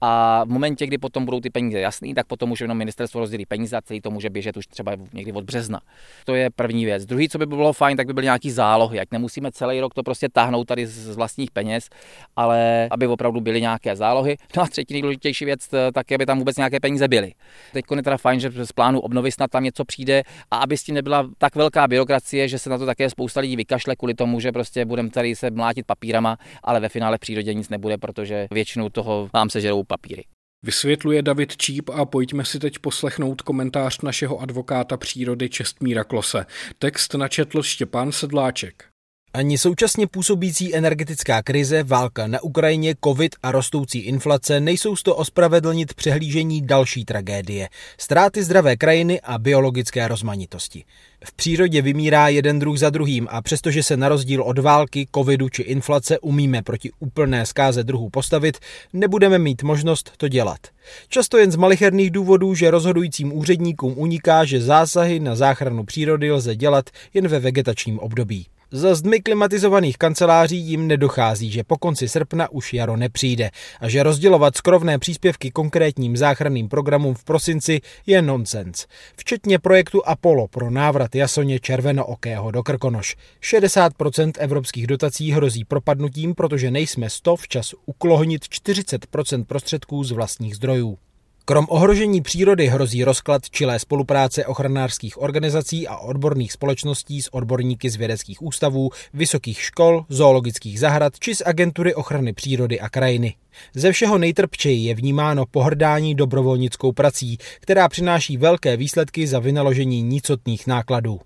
a 0.00 0.44
v 0.44 0.48
momentě, 0.48 0.86
kdy 0.86 0.98
potom 0.98 1.24
budou 1.24 1.40
ty 1.40 1.50
peníze 1.50 1.80
jasný, 1.80 2.14
tak 2.14 2.26
potom 2.26 2.50
už 2.50 2.60
jenom 2.60 2.78
ministerstvo 2.78 3.20
rozdělí 3.20 3.46
peníze 3.46 3.76
a 3.76 3.82
celý 3.82 4.00
to 4.00 4.10
může 4.10 4.30
běžet 4.30 4.56
už 4.56 4.66
třeba 4.66 4.92
někdy 5.12 5.32
od 5.32 5.44
března 5.44 5.61
března. 5.62 5.80
To 6.24 6.34
je 6.34 6.50
první 6.50 6.84
věc. 6.84 7.06
Druhý, 7.06 7.28
co 7.28 7.38
by 7.38 7.46
bylo 7.46 7.72
fajn, 7.72 7.96
tak 7.96 8.06
by 8.06 8.12
byly 8.12 8.24
nějaký 8.24 8.50
zálohy, 8.50 8.98
jak 8.98 9.12
nemusíme 9.12 9.52
celý 9.52 9.80
rok 9.80 9.94
to 9.94 10.02
prostě 10.02 10.28
táhnout 10.28 10.68
tady 10.68 10.86
z 10.86 11.16
vlastních 11.16 11.50
peněz, 11.50 11.88
ale 12.36 12.88
aby 12.90 13.06
opravdu 13.06 13.40
byly 13.40 13.60
nějaké 13.60 13.96
zálohy. 13.96 14.36
No 14.56 14.62
a 14.62 14.66
třetí 14.66 14.94
nejdůležitější 14.94 15.44
věc, 15.44 15.68
tak 15.94 16.12
aby 16.12 16.26
tam 16.26 16.38
vůbec 16.38 16.56
nějaké 16.56 16.80
peníze 16.80 17.08
byly. 17.08 17.32
Teď 17.72 17.84
je 17.96 18.02
teda 18.02 18.16
fajn, 18.16 18.40
že 18.40 18.50
z 18.66 18.72
plánu 18.72 19.00
obnovy 19.00 19.32
snad 19.32 19.50
tam 19.50 19.64
něco 19.64 19.84
přijde 19.84 20.22
a 20.50 20.56
aby 20.56 20.76
s 20.76 20.82
tím 20.82 20.94
nebyla 20.94 21.28
tak 21.38 21.56
velká 21.56 21.88
byrokracie, 21.88 22.48
že 22.48 22.58
se 22.58 22.70
na 22.70 22.78
to 22.78 22.86
také 22.86 23.10
spousta 23.10 23.40
lidí 23.40 23.56
vykašle 23.56 23.96
kvůli 23.96 24.14
tomu, 24.14 24.40
že 24.40 24.52
prostě 24.52 24.84
budeme 24.84 25.10
tady 25.10 25.36
se 25.36 25.50
mlátit 25.50 25.86
papírama, 25.86 26.36
ale 26.62 26.80
ve 26.80 26.88
finále 26.88 27.16
v 27.16 27.20
přírodě 27.20 27.54
nic 27.54 27.68
nebude, 27.68 27.98
protože 27.98 28.46
většinou 28.50 28.88
toho 28.88 29.28
vám 29.32 29.50
se 29.50 29.60
žerou 29.60 29.84
papíry. 29.84 30.24
Vysvětluje 30.64 31.22
David 31.22 31.56
Číp 31.56 31.90
a 31.90 32.04
pojďme 32.04 32.44
si 32.44 32.58
teď 32.58 32.78
poslechnout 32.78 33.42
komentář 33.42 34.00
našeho 34.00 34.38
advokáta 34.38 34.96
přírody 34.96 35.48
Čestmíra 35.48 36.04
Klose. 36.04 36.46
Text 36.78 37.14
načetl 37.14 37.62
Štěpán 37.62 38.12
Sedláček. 38.12 38.91
Ani 39.34 39.58
současně 39.58 40.06
působící 40.06 40.74
energetická 40.74 41.42
krize, 41.42 41.82
válka 41.82 42.26
na 42.26 42.42
Ukrajině, 42.42 42.94
covid 43.04 43.36
a 43.42 43.52
rostoucí 43.52 43.98
inflace 43.98 44.60
nejsou 44.60 44.96
z 44.96 45.02
to 45.02 45.16
ospravedlnit 45.16 45.94
přehlížení 45.94 46.62
další 46.62 47.04
tragédie. 47.04 47.68
Ztráty 47.98 48.42
zdravé 48.44 48.76
krajiny 48.76 49.20
a 49.20 49.38
biologické 49.38 50.08
rozmanitosti. 50.08 50.84
V 51.24 51.32
přírodě 51.32 51.82
vymírá 51.82 52.28
jeden 52.28 52.58
druh 52.58 52.78
za 52.78 52.90
druhým 52.90 53.28
a 53.30 53.42
přestože 53.42 53.82
se 53.82 53.96
na 53.96 54.08
rozdíl 54.08 54.42
od 54.42 54.58
války, 54.58 55.06
covidu 55.14 55.48
či 55.48 55.62
inflace 55.62 56.18
umíme 56.18 56.62
proti 56.62 56.90
úplné 56.98 57.46
zkáze 57.46 57.84
druhů 57.84 58.10
postavit, 58.10 58.58
nebudeme 58.92 59.38
mít 59.38 59.62
možnost 59.62 60.12
to 60.16 60.28
dělat. 60.28 60.60
Často 61.08 61.38
jen 61.38 61.52
z 61.52 61.56
malicherných 61.56 62.10
důvodů, 62.10 62.54
že 62.54 62.70
rozhodujícím 62.70 63.32
úředníkům 63.32 63.94
uniká, 63.96 64.44
že 64.44 64.60
zásahy 64.60 65.20
na 65.20 65.34
záchranu 65.34 65.84
přírody 65.84 66.32
lze 66.32 66.56
dělat 66.56 66.90
jen 67.14 67.28
ve 67.28 67.38
vegetačním 67.38 67.98
období. 67.98 68.46
Za 68.74 68.94
zdmi 68.94 69.20
klimatizovaných 69.20 69.98
kanceláří 69.98 70.56
jim 70.56 70.86
nedochází, 70.86 71.50
že 71.50 71.64
po 71.64 71.78
konci 71.78 72.08
srpna 72.08 72.50
už 72.50 72.74
jaro 72.74 72.96
nepřijde 72.96 73.50
a 73.80 73.88
že 73.88 74.02
rozdělovat 74.02 74.56
skrovné 74.56 74.98
příspěvky 74.98 75.50
konkrétním 75.50 76.16
záchranným 76.16 76.68
programům 76.68 77.14
v 77.14 77.24
prosinci 77.24 77.80
je 78.06 78.22
nonsens. 78.22 78.86
Včetně 79.16 79.58
projektu 79.58 80.06
Apollo 80.06 80.48
pro 80.48 80.70
návrat 80.70 81.14
jasoně 81.14 81.60
červenookého 81.60 82.50
do 82.50 82.62
Krkonoš. 82.62 83.16
60% 83.42 84.32
evropských 84.38 84.86
dotací 84.86 85.32
hrozí 85.32 85.64
propadnutím, 85.64 86.34
protože 86.34 86.70
nejsme 86.70 87.10
100 87.10 87.36
včas 87.36 87.74
uklohnit 87.86 88.42
40% 88.42 89.44
prostředků 89.44 90.04
z 90.04 90.10
vlastních 90.10 90.56
zdrojů. 90.56 90.98
Krom 91.44 91.66
ohrožení 91.68 92.22
přírody 92.22 92.66
hrozí 92.66 93.04
rozklad 93.04 93.50
čilé 93.50 93.78
spolupráce 93.78 94.46
ochranářských 94.46 95.22
organizací 95.22 95.88
a 95.88 95.96
odborných 95.96 96.52
společností 96.52 97.22
s 97.22 97.34
odborníky 97.34 97.90
z 97.90 97.96
vědeckých 97.96 98.42
ústavů, 98.42 98.90
vysokých 99.14 99.60
škol, 99.60 100.04
zoologických 100.08 100.80
zahrad 100.80 101.18
či 101.18 101.34
z 101.34 101.42
agentury 101.46 101.94
ochrany 101.94 102.32
přírody 102.32 102.80
a 102.80 102.88
krajiny. 102.88 103.34
Ze 103.74 103.92
všeho 103.92 104.18
nejtrpčeji 104.18 104.84
je 104.84 104.94
vnímáno 104.94 105.46
pohrdání 105.46 106.14
dobrovolnickou 106.14 106.92
prací, 106.92 107.38
která 107.60 107.88
přináší 107.88 108.36
velké 108.36 108.76
výsledky 108.76 109.26
za 109.26 109.38
vynaložení 109.38 110.02
nicotných 110.02 110.66
nákladů. 110.66 111.20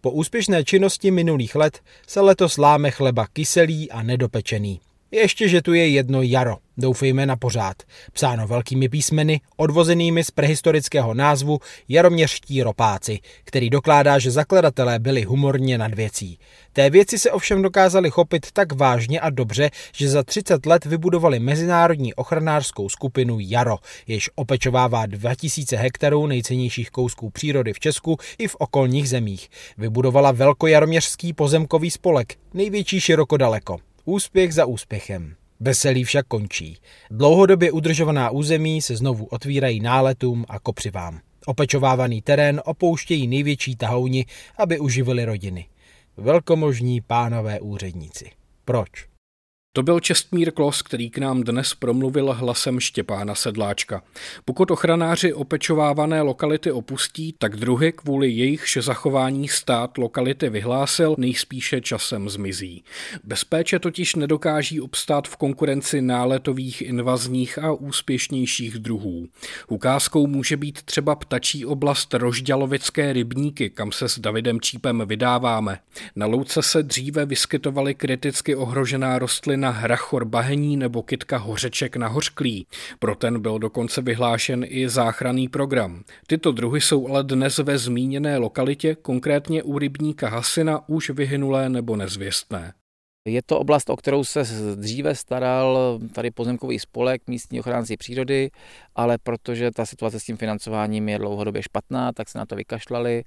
Po 0.00 0.10
úspěšné 0.10 0.64
činnosti 0.64 1.10
minulých 1.10 1.54
let 1.54 1.80
se 2.06 2.20
letos 2.20 2.56
láme 2.56 2.90
chleba 2.90 3.26
kyselý 3.32 3.90
a 3.90 4.02
nedopečený. 4.02 4.80
Ještě, 5.16 5.48
že 5.48 5.62
tu 5.62 5.74
je 5.74 5.88
jedno 5.88 6.22
jaro, 6.22 6.56
doufejme 6.76 7.26
na 7.26 7.36
pořád, 7.36 7.76
psáno 8.12 8.46
velkými 8.46 8.88
písmeny, 8.88 9.40
odvozenými 9.56 10.24
z 10.24 10.30
prehistorického 10.30 11.14
názvu 11.14 11.58
Jaroměřští 11.88 12.62
ropáci, 12.62 13.18
který 13.44 13.70
dokládá, 13.70 14.18
že 14.18 14.30
zakladatelé 14.30 14.98
byli 14.98 15.22
humorně 15.22 15.78
nad 15.78 15.94
věcí. 15.94 16.38
Té 16.72 16.90
věci 16.90 17.18
se 17.18 17.30
ovšem 17.30 17.62
dokázali 17.62 18.10
chopit 18.10 18.46
tak 18.52 18.72
vážně 18.72 19.20
a 19.20 19.30
dobře, 19.30 19.70
že 19.94 20.08
za 20.08 20.22
30 20.22 20.66
let 20.66 20.84
vybudovali 20.84 21.38
mezinárodní 21.38 22.14
ochranářskou 22.14 22.88
skupinu 22.88 23.38
Jaro, 23.40 23.76
jež 24.06 24.30
opečovává 24.34 25.06
2000 25.06 25.76
hektarů 25.76 26.26
nejcennějších 26.26 26.90
kousků 26.90 27.30
přírody 27.30 27.72
v 27.72 27.80
Česku 27.80 28.16
i 28.38 28.48
v 28.48 28.56
okolních 28.58 29.08
zemích. 29.08 29.48
Vybudovala 29.78 30.32
velkojaroměřský 30.32 31.32
pozemkový 31.32 31.90
spolek, 31.90 32.34
největší 32.54 33.00
široko 33.00 33.36
daleko. 33.36 33.78
Úspěch 34.08 34.54
za 34.54 34.66
úspěchem. 34.66 35.34
Veselí 35.60 36.04
však 36.04 36.26
končí. 36.26 36.78
Dlouhodobě 37.10 37.72
udržovaná 37.72 38.30
území 38.30 38.82
se 38.82 38.96
znovu 38.96 39.24
otvírají 39.24 39.80
náletům 39.80 40.44
a 40.48 40.58
kopřivám. 40.60 41.20
Opečovávaný 41.46 42.22
terén 42.22 42.62
opouštějí 42.64 43.26
největší 43.26 43.76
tahouni, 43.76 44.26
aby 44.58 44.78
uživili 44.78 45.24
rodiny. 45.24 45.68
Velkomožní 46.16 47.00
pánové 47.00 47.60
úředníci. 47.60 48.30
Proč? 48.64 49.15
To 49.76 49.82
byl 49.82 50.00
Čestmír 50.00 50.52
Klos, 50.52 50.82
který 50.82 51.10
k 51.10 51.18
nám 51.18 51.42
dnes 51.42 51.74
promluvil 51.74 52.32
hlasem 52.32 52.80
Štěpána 52.80 53.34
Sedláčka. 53.34 54.02
Pokud 54.44 54.70
ochranáři 54.70 55.32
opečovávané 55.32 56.22
lokality 56.22 56.72
opustí, 56.72 57.34
tak 57.38 57.56
druhy 57.56 57.92
kvůli 57.92 58.30
jejichž 58.30 58.78
zachování 58.80 59.48
stát 59.48 59.98
lokality 59.98 60.48
vyhlásil, 60.48 61.14
nejspíše 61.18 61.80
časem 61.80 62.28
zmizí. 62.28 62.84
Bez 63.24 63.44
péče 63.44 63.78
totiž 63.78 64.14
nedokáží 64.14 64.80
obstát 64.80 65.28
v 65.28 65.36
konkurenci 65.36 66.02
náletových, 66.02 66.82
invazních 66.82 67.58
a 67.58 67.72
úspěšnějších 67.72 68.78
druhů. 68.78 69.28
Ukázkou 69.68 70.26
může 70.26 70.56
být 70.56 70.82
třeba 70.82 71.14
ptačí 71.14 71.66
oblast 71.66 72.14
Rožďalovické 72.14 73.12
rybníky, 73.12 73.70
kam 73.70 73.92
se 73.92 74.08
s 74.08 74.18
Davidem 74.18 74.60
Čípem 74.60 75.02
vydáváme. 75.06 75.78
Na 76.16 76.26
louce 76.26 76.62
se 76.62 76.82
dříve 76.82 77.26
vyskytovaly 77.26 77.94
kriticky 77.94 78.54
ohrožená 78.54 79.18
rostlina 79.18 79.65
na 79.66 79.72
hrachor 79.72 80.24
bahení 80.24 80.76
nebo 80.76 81.02
kytka 81.02 81.36
hořeček 81.38 81.96
na 81.96 82.08
hořklí. 82.08 82.66
Pro 82.98 83.14
ten 83.14 83.40
byl 83.40 83.58
dokonce 83.58 84.02
vyhlášen 84.02 84.64
i 84.68 84.88
záchranný 84.88 85.48
program. 85.48 86.02
Tyto 86.26 86.52
druhy 86.52 86.80
jsou 86.80 87.08
ale 87.08 87.24
dnes 87.24 87.58
ve 87.58 87.78
zmíněné 87.78 88.38
lokalitě, 88.38 88.94
konkrétně 88.94 89.62
u 89.62 89.78
rybníka 89.78 90.28
Hasina, 90.28 90.88
už 90.88 91.10
vyhynulé 91.10 91.68
nebo 91.68 91.96
nezvěstné. 91.96 92.72
Je 93.26 93.42
to 93.42 93.58
oblast, 93.58 93.90
o 93.90 93.96
kterou 93.96 94.24
se 94.24 94.42
dříve 94.74 95.14
staral 95.14 95.98
tady 96.12 96.30
pozemkový 96.30 96.78
spolek 96.78 97.22
místní 97.26 97.60
ochránci 97.60 97.96
přírody, 97.96 98.50
ale 98.96 99.18
protože 99.18 99.70
ta 99.70 99.86
situace 99.86 100.20
s 100.20 100.24
tím 100.24 100.36
financováním 100.36 101.08
je 101.08 101.18
dlouhodobě 101.18 101.62
špatná, 101.62 102.12
tak 102.12 102.28
se 102.28 102.38
na 102.38 102.46
to 102.46 102.56
vykašlali 102.56 103.24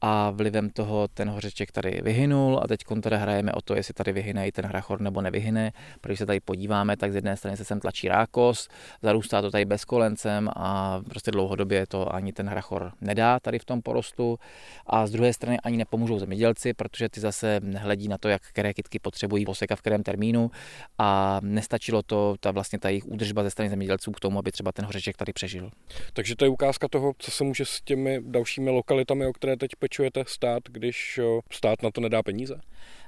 a 0.00 0.30
vlivem 0.30 0.70
toho 0.70 1.08
ten 1.08 1.30
hořeček 1.30 1.72
tady 1.72 2.00
vyhynul 2.02 2.60
a 2.62 2.68
teď 2.68 2.80
tady 3.02 3.16
hrajeme 3.16 3.52
o 3.52 3.62
to, 3.62 3.74
jestli 3.74 3.94
tady 3.94 4.12
vyhyne 4.12 4.48
i 4.48 4.52
ten 4.52 4.66
hrachor 4.66 5.00
nebo 5.00 5.20
nevyhyne. 5.20 5.72
Když 6.02 6.18
se 6.18 6.26
tady 6.26 6.40
podíváme, 6.40 6.96
tak 6.96 7.12
z 7.12 7.14
jedné 7.14 7.36
strany 7.36 7.56
se 7.56 7.64
sem 7.64 7.80
tlačí 7.80 8.08
rákos, 8.08 8.68
zarůstá 9.02 9.42
to 9.42 9.50
tady 9.50 9.64
bez 9.64 9.84
kolencem 9.84 10.50
a 10.56 11.00
prostě 11.08 11.30
dlouhodobě 11.30 11.86
to 11.86 12.14
ani 12.14 12.32
ten 12.32 12.48
hrachor 12.48 12.92
nedá 13.00 13.40
tady 13.40 13.58
v 13.58 13.64
tom 13.64 13.82
porostu 13.82 14.38
a 14.86 15.06
z 15.06 15.10
druhé 15.10 15.32
strany 15.32 15.60
ani 15.60 15.76
nepomůžou 15.76 16.18
zemědělci, 16.18 16.74
protože 16.74 17.08
ty 17.08 17.20
zase 17.20 17.60
hledí 17.76 18.08
na 18.08 18.18
to, 18.18 18.28
jak 18.28 18.42
které 18.42 18.74
kytky 18.74 18.98
potřebují 18.98 19.39
poseka 19.44 19.76
v 19.76 19.80
kterém 19.80 20.02
termínu 20.02 20.50
a 20.98 21.40
nestačilo 21.42 22.02
to, 22.02 22.34
ta 22.40 22.50
vlastně 22.50 22.78
ta 22.78 22.88
jejich 22.88 23.06
údržba 23.06 23.42
ze 23.42 23.50
strany 23.50 23.70
zemědělců 23.70 24.12
k 24.12 24.20
tomu, 24.20 24.38
aby 24.38 24.52
třeba 24.52 24.72
ten 24.72 24.84
hořeček 24.84 25.16
tady 25.16 25.32
přežil. 25.32 25.70
Takže 26.12 26.36
to 26.36 26.44
je 26.44 26.48
ukázka 26.48 26.88
toho, 26.88 27.12
co 27.18 27.30
se 27.30 27.44
může 27.44 27.64
s 27.64 27.80
těmi 27.84 28.20
dalšími 28.24 28.70
lokalitami, 28.70 29.26
o 29.26 29.32
které 29.32 29.56
teď 29.56 29.70
zabezpečujete 29.80 30.24
stát, 30.26 30.62
když 30.68 31.20
stát 31.52 31.82
na 31.82 31.90
to 31.90 32.00
nedá 32.00 32.22
peníze? 32.22 32.60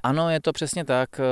Ano, 0.03 0.31
je 0.31 0.41
to 0.41 0.53
přesně 0.53 0.85
tak. 0.85 1.21
Eh, 1.21 1.25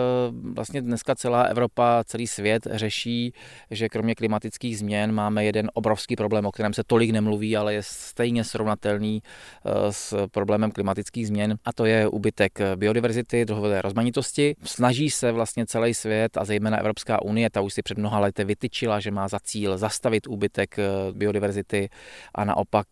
vlastně 0.54 0.82
dneska 0.82 1.14
celá 1.14 1.42
Evropa, 1.42 2.04
celý 2.04 2.26
svět 2.26 2.66
řeší, 2.70 3.32
že 3.70 3.88
kromě 3.88 4.14
klimatických 4.14 4.78
změn 4.78 5.12
máme 5.12 5.44
jeden 5.44 5.70
obrovský 5.74 6.16
problém, 6.16 6.46
o 6.46 6.52
kterém 6.52 6.74
se 6.74 6.82
tolik 6.86 7.10
nemluví, 7.10 7.56
ale 7.56 7.74
je 7.74 7.82
stejně 7.82 8.44
srovnatelný 8.44 9.22
eh, 9.22 9.92
s 9.92 10.26
problémem 10.26 10.70
klimatických 10.70 11.26
změn 11.26 11.58
a 11.64 11.72
to 11.72 11.84
je 11.84 12.08
úbytek 12.08 12.58
biodiverzity, 12.76 13.44
druhové 13.44 13.82
rozmanitosti. 13.82 14.56
Snaží 14.64 14.89
se 14.92 15.32
vlastně 15.32 15.66
celý 15.66 15.94
svět 15.94 16.36
a 16.36 16.44
zejména 16.44 16.78
Evropská 16.78 17.22
unie, 17.22 17.50
ta 17.50 17.60
už 17.60 17.74
si 17.74 17.82
před 17.82 17.98
mnoha 17.98 18.18
lety 18.18 18.44
vytyčila, 18.44 19.00
že 19.00 19.10
má 19.10 19.28
za 19.28 19.38
cíl 19.40 19.78
zastavit 19.78 20.26
úbytek 20.26 20.78
eh, 20.78 20.84
biodiverzity 21.12 21.88
a 22.34 22.44
naopak 22.44 22.86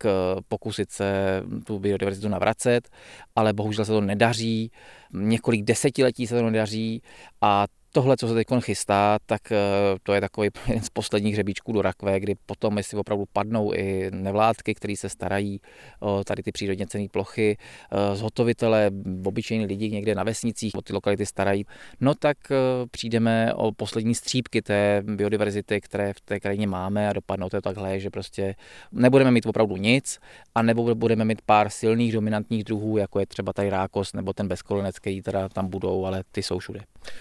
pokusit 0.49 0.91
se 0.91 1.43
tu 1.65 1.79
biodiverzitu 1.79 2.29
navracet, 2.29 2.89
ale 3.37 3.53
bohužel 3.53 3.85
se 3.85 3.93
to 3.93 4.01
nedaří. 4.01 4.71
Několik 5.13 5.65
desetiletí 5.65 6.27
se 6.27 6.35
to 6.35 6.43
nedaří 6.43 7.03
a 7.41 7.67
tohle, 7.93 8.17
co 8.17 8.29
se 8.29 8.35
teď 8.35 8.47
chystá, 8.61 9.19
tak 9.27 9.53
eh, 9.53 9.57
to 10.03 10.13
je 10.13 10.21
takový 10.21 10.49
jeden 10.69 10.83
z 10.83 10.91
posledních 10.91 11.35
hřebíčků 11.35 11.73
do 11.73 11.83
rakve, 11.83 12.21
kdy 12.21 12.35
potom, 12.47 12.79
jestli 12.79 12.99
opravdu 12.99 13.25
padnou 13.33 13.73
i 13.75 14.11
nevládky, 14.11 14.75
které 14.75 14.97
se 14.97 15.09
starají 15.09 15.61
o 16.01 16.25
tady 16.25 16.43
ty 16.43 16.53
přírodně 16.53 16.87
cené 16.87 17.07
plochy, 17.13 17.57
eh, 17.93 18.17
zhotovitele, 18.17 18.91
obyčejní 19.25 19.67
lidi 19.67 19.91
někde 19.91 20.15
na 20.15 20.23
vesnicích 20.23 20.75
o 20.75 20.83
ty 20.83 20.93
lokality 20.93 21.27
starají, 21.27 21.65
no 22.01 22.15
tak 22.15 22.37
eh, 22.51 22.57
přijdeme 22.91 23.55
o 23.55 23.73
poslední 23.73 24.15
střípky 24.15 24.63
té 24.63 25.03
biodiverzity, 25.07 25.81
které 25.81 26.13
v 26.13 26.21
té 26.21 26.41
krajině 26.41 26.67
máme 26.67 27.09
a 27.09 27.13
dopadnou 27.13 27.49
to 27.49 27.61
takhle, 27.61 28.01
že 28.01 28.11
prostě 28.11 28.55
nebudeme 28.93 29.31
mít 29.31 29.47
opravdu 29.47 29.77
nic 29.77 30.19
a 30.55 30.63
nebo 30.63 30.95
budeme 30.95 31.25
mít 31.25 31.43
pár 31.43 31.71
silných 31.71 32.13
dominantních 32.13 32.65
druhů, 32.65 32.97
jako 32.97 33.21
je 33.21 33.27
třeba 33.27 33.53
tady 33.53 33.71
rákos 33.71 34.13
nebo 34.13 34.33
ten 34.33 34.49
bezkolenec, 34.49 34.99
který 34.99 35.23
teda 35.23 35.49
tam 35.49 35.69
budou, 35.69 36.05
ale 36.05 36.23
ty 36.33 36.43
jsou 36.43 36.59
všude. 36.59 36.81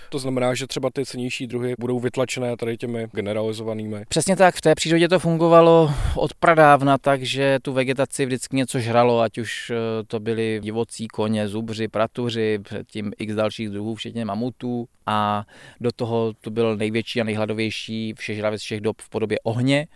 To 0.10 0.20
znamená, 0.20 0.54
že 0.54 0.68
třeba 0.68 0.90
ty 0.94 1.06
cenější 1.06 1.48
druhy 1.48 1.74
budou 1.80 2.00
vytlačené 2.00 2.58
tady 2.58 2.78
těmi 2.78 3.08
generalizovanými. 3.12 4.06
Přesně 4.10 4.36
tak, 4.36 4.56
v 4.56 4.62
té 4.62 4.76
přírodě 4.76 5.08
to 5.08 5.20
fungovalo 5.20 5.92
od 6.16 6.34
pradávna, 6.34 6.98
takže 6.98 7.58
tu 7.62 7.74
vegetaci 7.74 8.26
vždycky 8.26 8.56
něco 8.56 8.80
žralo, 8.80 9.22
ať 9.22 9.38
už 9.38 9.70
eh, 9.70 9.76
to 10.08 10.20
byly 10.20 10.60
divocí 10.64 11.08
koně, 11.08 11.48
zubři, 11.48 11.88
pratuři, 11.88 12.60
předtím 12.64 13.12
x 13.18 13.34
dalších 13.34 13.70
druhů, 13.70 13.96
včetně 13.96 14.26
mamutů 14.26 14.88
a 15.06 15.46
do 15.82 15.92
toho 15.92 16.34
to 16.42 16.52
byl 16.52 16.78
největší 16.78 17.22
a 17.22 17.24
nejhladovější 17.24 18.14
všežravec 18.18 18.62
všech 18.62 18.82
dob 18.82 19.02
v 19.02 19.10
podobě 19.10 19.40
ohně 19.44 19.88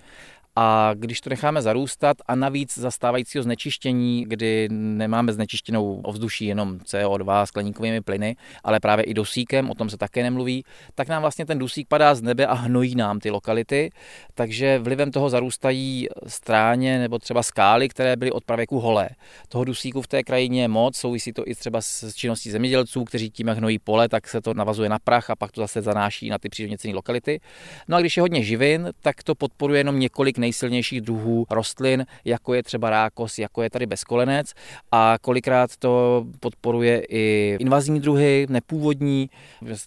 A 0.55 0.91
když 0.93 1.21
to 1.21 1.29
necháme 1.29 1.61
zarůstat 1.61 2.17
a 2.27 2.35
navíc 2.35 2.77
zastávajícího 2.77 3.43
znečištění, 3.43 4.25
kdy 4.27 4.67
nemáme 4.71 5.33
znečištěnou 5.33 6.01
ovzduší 6.03 6.45
jenom 6.45 6.77
CO2 6.77 7.45
skleníkovými 7.45 8.01
plyny, 8.01 8.35
ale 8.63 8.79
právě 8.79 9.05
i 9.05 9.13
dusíkem, 9.13 9.69
o 9.69 9.75
tom 9.75 9.89
se 9.89 9.97
také 9.97 10.23
nemluví, 10.23 10.63
tak 10.95 11.07
nám 11.07 11.21
vlastně 11.21 11.45
ten 11.45 11.59
dusík 11.59 11.87
padá 11.87 12.15
z 12.15 12.21
nebe 12.21 12.47
a 12.47 12.53
hnojí 12.53 12.95
nám 12.95 13.19
ty 13.19 13.31
lokality. 13.31 13.89
Takže 14.33 14.79
vlivem 14.79 15.11
toho 15.11 15.29
zarůstají 15.29 16.07
stráně 16.27 16.99
nebo 16.99 17.19
třeba 17.19 17.43
skály, 17.43 17.89
které 17.89 18.15
byly 18.15 18.31
od 18.31 18.43
pravěku 18.43 18.79
holé. 18.79 19.09
Toho 19.49 19.63
dusíku 19.63 20.01
v 20.01 20.07
té 20.07 20.23
krajině 20.23 20.61
je 20.61 20.67
moc, 20.67 20.97
souvisí 20.97 21.33
to 21.33 21.43
i 21.47 21.55
třeba 21.55 21.81
s 21.81 22.13
činností 22.13 22.51
zemědělců, 22.51 23.03
kteří 23.03 23.29
tím, 23.29 23.47
jak 23.47 23.57
hnojí 23.57 23.79
pole, 23.79 24.09
tak 24.09 24.27
se 24.27 24.41
to 24.41 24.53
navazuje 24.53 24.89
na 24.89 24.99
prach 24.99 25.29
a 25.29 25.35
pak 25.35 25.51
to 25.51 25.61
zase 25.61 25.81
zanáší 25.81 26.29
na 26.29 26.37
ty 26.37 26.49
přírodně 26.49 26.77
lokality. 26.93 27.39
No 27.87 27.97
a 27.97 27.99
když 27.99 28.17
je 28.17 28.21
hodně 28.21 28.43
živin, 28.43 28.89
tak 29.01 29.23
to 29.23 29.35
podporuje 29.35 29.79
jenom 29.79 29.99
několik 29.99 30.40
nejsilnějších 30.41 31.01
druhů 31.01 31.45
rostlin, 31.49 32.05
jako 32.25 32.53
je 32.53 32.63
třeba 32.63 32.89
rákos, 32.89 33.39
jako 33.39 33.63
je 33.63 33.69
tady 33.69 33.85
bezkolenec 33.85 34.53
a 34.91 35.17
kolikrát 35.21 35.77
to 35.77 36.25
podporuje 36.39 37.03
i 37.09 37.57
invazní 37.59 37.99
druhy, 37.99 38.47
nepůvodní. 38.49 39.29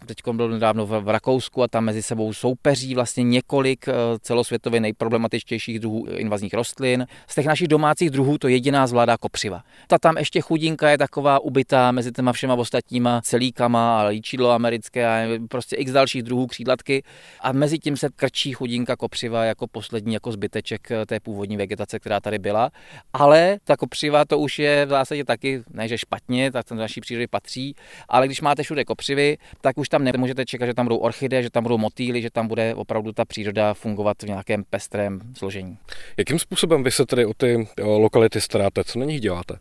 Teď 0.07 0.17
byl 0.33 0.49
nedávno 0.49 0.87
v 0.87 1.09
Rakousku 1.09 1.63
a 1.63 1.69
tam 1.69 1.85
mezi 1.85 2.03
sebou 2.03 2.33
soupeří 2.33 2.95
vlastně 2.95 3.25
několik 3.25 3.89
eh, 3.89 3.93
celosvětově 4.21 4.81
nejproblematičtějších 4.81 5.81
druhů 5.81 6.07
invazních 6.07 6.55
rostlin. 6.55 7.07
Z 7.29 7.35
těch 7.35 7.47
našich 7.47 7.69
domácích 7.69 8.11
druhů 8.11 8.39
to 8.39 8.49
jediná 8.49 8.87
zvládá 8.87 9.17
kopřiva. 9.17 9.63
Ta 9.87 9.99
tam 9.99 10.19
ještě 10.19 10.41
chudinka 10.41 10.91
je 10.91 10.99
taková 10.99 11.39
ubytá 11.39 11.93
mezi 11.93 12.13
těma 12.13 12.33
všema 12.33 12.55
ostatníma 12.55 13.21
celíkama 13.25 14.01
a 14.01 14.09
líčidlo 14.09 14.51
americké 14.51 15.07
a 15.07 15.39
prostě 15.49 15.77
x 15.77 15.93
dalších 15.93 16.23
druhů 16.23 16.47
křídlatky 16.47 17.03
a 17.41 17.53
mezi 17.53 17.79
tím 17.79 17.97
se 17.97 18.09
krčí 18.17 18.53
chudinka 18.53 18.97
kopřiva 18.97 19.45
jako 19.45 19.67
poslední 19.67 20.15
jako 20.15 20.33
zbyteček 20.45 20.91
eh, 20.91 21.07
té 21.07 21.21
původní 21.21 21.57
vegetace, 21.57 21.99
která 21.99 22.21
tady 22.21 22.39
byla. 22.39 22.71
Ale 23.13 23.59
ta 23.65 23.77
kopřiva 23.77 24.25
to 24.25 24.39
už 24.39 24.59
je 24.59 24.87
v 24.87 24.89
zásadě 24.89 25.25
taky, 25.25 25.63
ne 25.71 25.89
že 25.89 25.99
špatně, 25.99 26.53
tak 26.53 26.67
to 26.67 26.75
do 26.75 26.81
naší 26.81 27.01
přírody 27.01 27.27
patří, 27.27 27.75
ale 28.09 28.27
když 28.27 28.41
máte 28.41 28.63
všude 28.63 28.85
kopřivy, 28.85 29.37
tak 29.61 29.79
už 29.79 29.89
tam 29.89 30.05
nemůžete 30.05 30.45
čekat, 30.45 30.67
že 30.67 30.75
tam 30.75 30.87
budou 30.87 30.97
orchidé, 30.97 31.43
že 31.43 31.51
tam 31.51 31.63
budou 31.63 31.79
motýly, 31.79 32.23
že 32.23 32.31
tam 32.31 32.49
bude 32.49 32.75
opravdu 32.75 33.13
ta 33.13 33.25
příroda 33.25 33.75
fungovat 33.75 34.23
v 34.23 34.27
nějakém 34.27 34.65
pestrém 34.71 35.21
složení. 35.37 35.79
Jakým 36.17 36.39
způsobem 36.39 36.83
vy 36.83 36.91
se 36.91 37.07
tedy 37.07 37.27
o 37.27 37.35
ty 37.35 37.69
lokality 37.79 38.41
staráte? 38.41 38.85
Co 38.85 38.99
na 38.99 39.05
nich 39.05 39.21
děláte? 39.21 39.59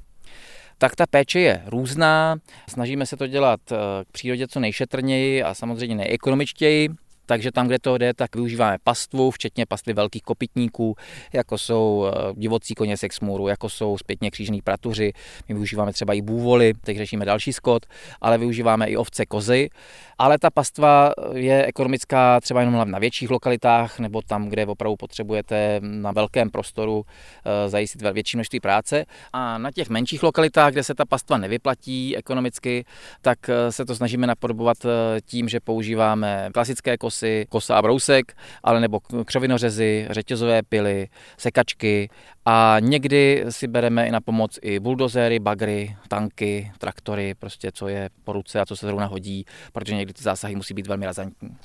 tak 0.77 0.95
ta 0.95 1.05
péče 1.05 1.39
je 1.39 1.61
různá. 1.65 2.35
Snažíme 2.69 3.05
se 3.05 3.17
to 3.17 3.27
dělat 3.27 3.59
eh, 3.71 3.75
k 4.05 4.11
přírodě 4.11 4.47
co 4.47 4.59
nejšetrněji 4.59 5.43
a 5.43 5.53
samozřejmě 5.53 5.95
nejekonomičtěji. 5.95 6.89
Takže 7.25 7.51
tam, 7.51 7.67
kde 7.67 7.79
to 7.79 7.97
jde, 7.97 8.13
tak 8.13 8.36
využíváme 8.36 8.77
pastvu, 8.83 9.31
včetně 9.31 9.65
pastvy 9.65 9.93
velkých 9.93 10.23
kopytníků, 10.23 10.95
jako 11.33 11.57
jsou 11.57 12.05
eh, 12.07 12.33
divocí 12.33 12.75
koně 12.75 12.97
sexmůru, 12.97 13.47
jako 13.47 13.69
jsou 13.69 13.97
zpětně 13.97 14.31
křížní 14.31 14.62
pratuři. 14.62 15.13
My 15.49 15.55
využíváme 15.55 15.93
třeba 15.93 16.13
i 16.13 16.21
bůvoly, 16.21 16.73
teď 16.73 16.97
řešíme 16.97 17.25
další 17.25 17.53
skot, 17.53 17.86
ale 18.21 18.38
využíváme 18.38 18.86
i 18.86 18.97
ovce, 18.97 19.25
kozy. 19.25 19.69
Ale 20.17 20.39
ta 20.39 20.49
pastva 20.49 21.12
je 21.33 21.65
ekonomická 21.65 22.39
třeba 22.39 22.59
jenom 22.59 22.91
na 22.91 22.99
větších 22.99 23.29
lokalitách, 23.29 23.99
nebo 23.99 24.21
tam, 24.21 24.49
kde 24.49 24.65
opravdu 24.65 24.95
potřebujete 24.95 25.79
na 25.81 26.12
velkém 26.12 26.49
prostoru 26.49 27.05
eh, 27.05 27.69
zajistit 27.69 28.01
větší 28.01 28.38
množství 28.38 28.59
práce. 28.59 29.05
A 29.33 29.57
na 29.57 29.71
těch 29.71 29.89
menších 29.89 30.23
lokalitách, 30.23 30.73
kde 30.73 30.83
se 30.83 30.95
ta 30.95 31.05
pastva 31.05 31.38
nevyplatí 31.38 32.17
ekonomicky, 32.17 32.86
tak 33.21 33.49
eh, 33.49 33.71
se 33.71 33.86
to 33.86 33.95
snažíme 33.95 34.27
napodobovat 34.27 34.77
tím, 35.25 35.49
že 35.49 35.59
používáme 35.59 36.49
klasické 36.53 36.97
kosy, 36.97 37.12
kosy, 37.13 37.45
kosa 37.49 37.76
a 37.76 37.82
brousek, 37.82 38.38
ale 38.63 38.82
nebo 38.82 38.99
křovinořezy, 39.26 40.08
řetězové 40.10 40.63
pily, 40.63 41.08
sekačky 41.38 42.10
a 42.45 42.78
někdy 42.80 43.45
si 43.49 43.67
bereme 43.67 44.08
i 44.08 44.12
na 44.12 44.21
pomoc 44.21 44.60
i 44.62 44.80
buldozery, 44.80 45.39
bagry, 45.39 45.95
tanky, 46.08 46.71
traktory, 46.78 47.36
prostě 47.39 47.71
co 47.71 47.88
je 47.88 48.10
po 48.23 48.34
ruce 48.34 48.60
a 48.60 48.65
co 48.65 48.76
se 48.76 48.86
zrovna 48.86 49.06
hodí, 49.06 49.45
protože 49.73 49.95
někdy 49.95 50.13
ty 50.13 50.23
zásahy 50.23 50.56
musí 50.56 50.73
být 50.73 50.88
velmi 50.88 51.06
razantní. 51.06 51.58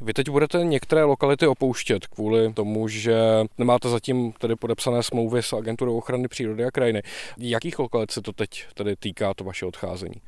Vy 0.00 0.12
teď 0.12 0.28
budete 0.28 0.58
některé 0.58 1.04
lokality 1.04 1.46
opouštět 1.46 2.06
kvůli 2.06 2.52
tomu, 2.52 2.88
že 2.88 3.14
nemáte 3.58 3.88
zatím 3.88 4.32
tedy 4.32 4.56
podepsané 4.56 5.02
smlouvy 5.02 5.42
s 5.42 5.52
agenturou 5.52 5.98
ochrany 5.98 6.28
přírody 6.28 6.64
a 6.64 6.70
krajiny. 6.70 7.02
Jakých 7.38 7.78
lokalit 7.78 8.10
se 8.10 8.22
to 8.22 8.32
teď 8.32 8.64
tedy 8.74 8.96
týká, 8.96 9.34
to 9.34 9.44
vaše 9.44 9.66
odcházení? 9.66 10.20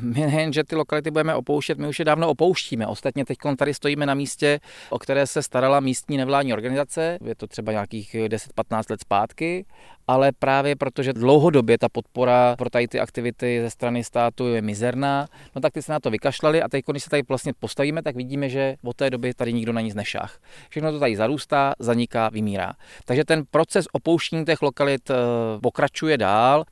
My 0.00 0.20
nejen, 0.26 0.52
že 0.52 0.64
ty 0.64 0.76
lokality 0.76 1.10
budeme 1.10 1.34
opouštět, 1.34 1.78
my 1.78 1.88
už 1.88 1.98
je 1.98 2.04
dávno 2.04 2.28
opouštíme. 2.28 2.86
Ostatně 2.86 3.24
teď 3.24 3.38
tady 3.56 3.74
stojíme 3.74 4.06
na 4.06 4.14
místě, 4.14 4.60
o 4.90 4.98
které 4.98 5.26
se 5.26 5.42
starala 5.42 5.80
místní 5.80 6.16
nevládní 6.16 6.52
organizace. 6.52 7.18
Je 7.24 7.34
to 7.34 7.46
třeba 7.46 7.72
nějakých 7.72 8.14
10-15 8.14 8.90
let 8.90 9.00
zpátky 9.00 9.64
ale 10.08 10.32
právě 10.32 10.76
protože 10.76 11.12
dlouhodobě 11.12 11.78
ta 11.78 11.88
podpora 11.88 12.56
pro 12.58 12.70
tady 12.70 12.88
ty 12.88 13.00
aktivity 13.00 13.60
ze 13.62 13.70
strany 13.70 14.04
státu 14.04 14.46
je 14.46 14.62
mizerná, 14.62 15.26
no 15.54 15.60
tak 15.60 15.72
ty 15.72 15.82
se 15.82 15.92
na 15.92 16.00
to 16.00 16.10
vykašlali 16.10 16.62
a 16.62 16.68
teď, 16.68 16.84
když 16.90 17.02
se 17.02 17.10
tady 17.10 17.22
vlastně 17.28 17.52
postavíme, 17.60 18.02
tak 18.02 18.16
vidíme, 18.16 18.48
že 18.48 18.76
od 18.84 18.96
té 18.96 19.10
doby 19.10 19.34
tady 19.34 19.52
nikdo 19.52 19.72
na 19.72 19.80
nic 19.80 19.94
nešách. 19.94 20.38
Všechno 20.68 20.92
to 20.92 21.00
tady 21.00 21.16
zarůstá, 21.16 21.74
zaniká, 21.78 22.28
vymírá. 22.28 22.72
Takže 23.04 23.24
ten 23.24 23.44
proces 23.50 23.86
opouštění 23.92 24.44
těch 24.44 24.62
lokalit 24.62 25.10
eh, 25.10 25.14
pokračuje 25.62 26.18
dál, 26.18 26.64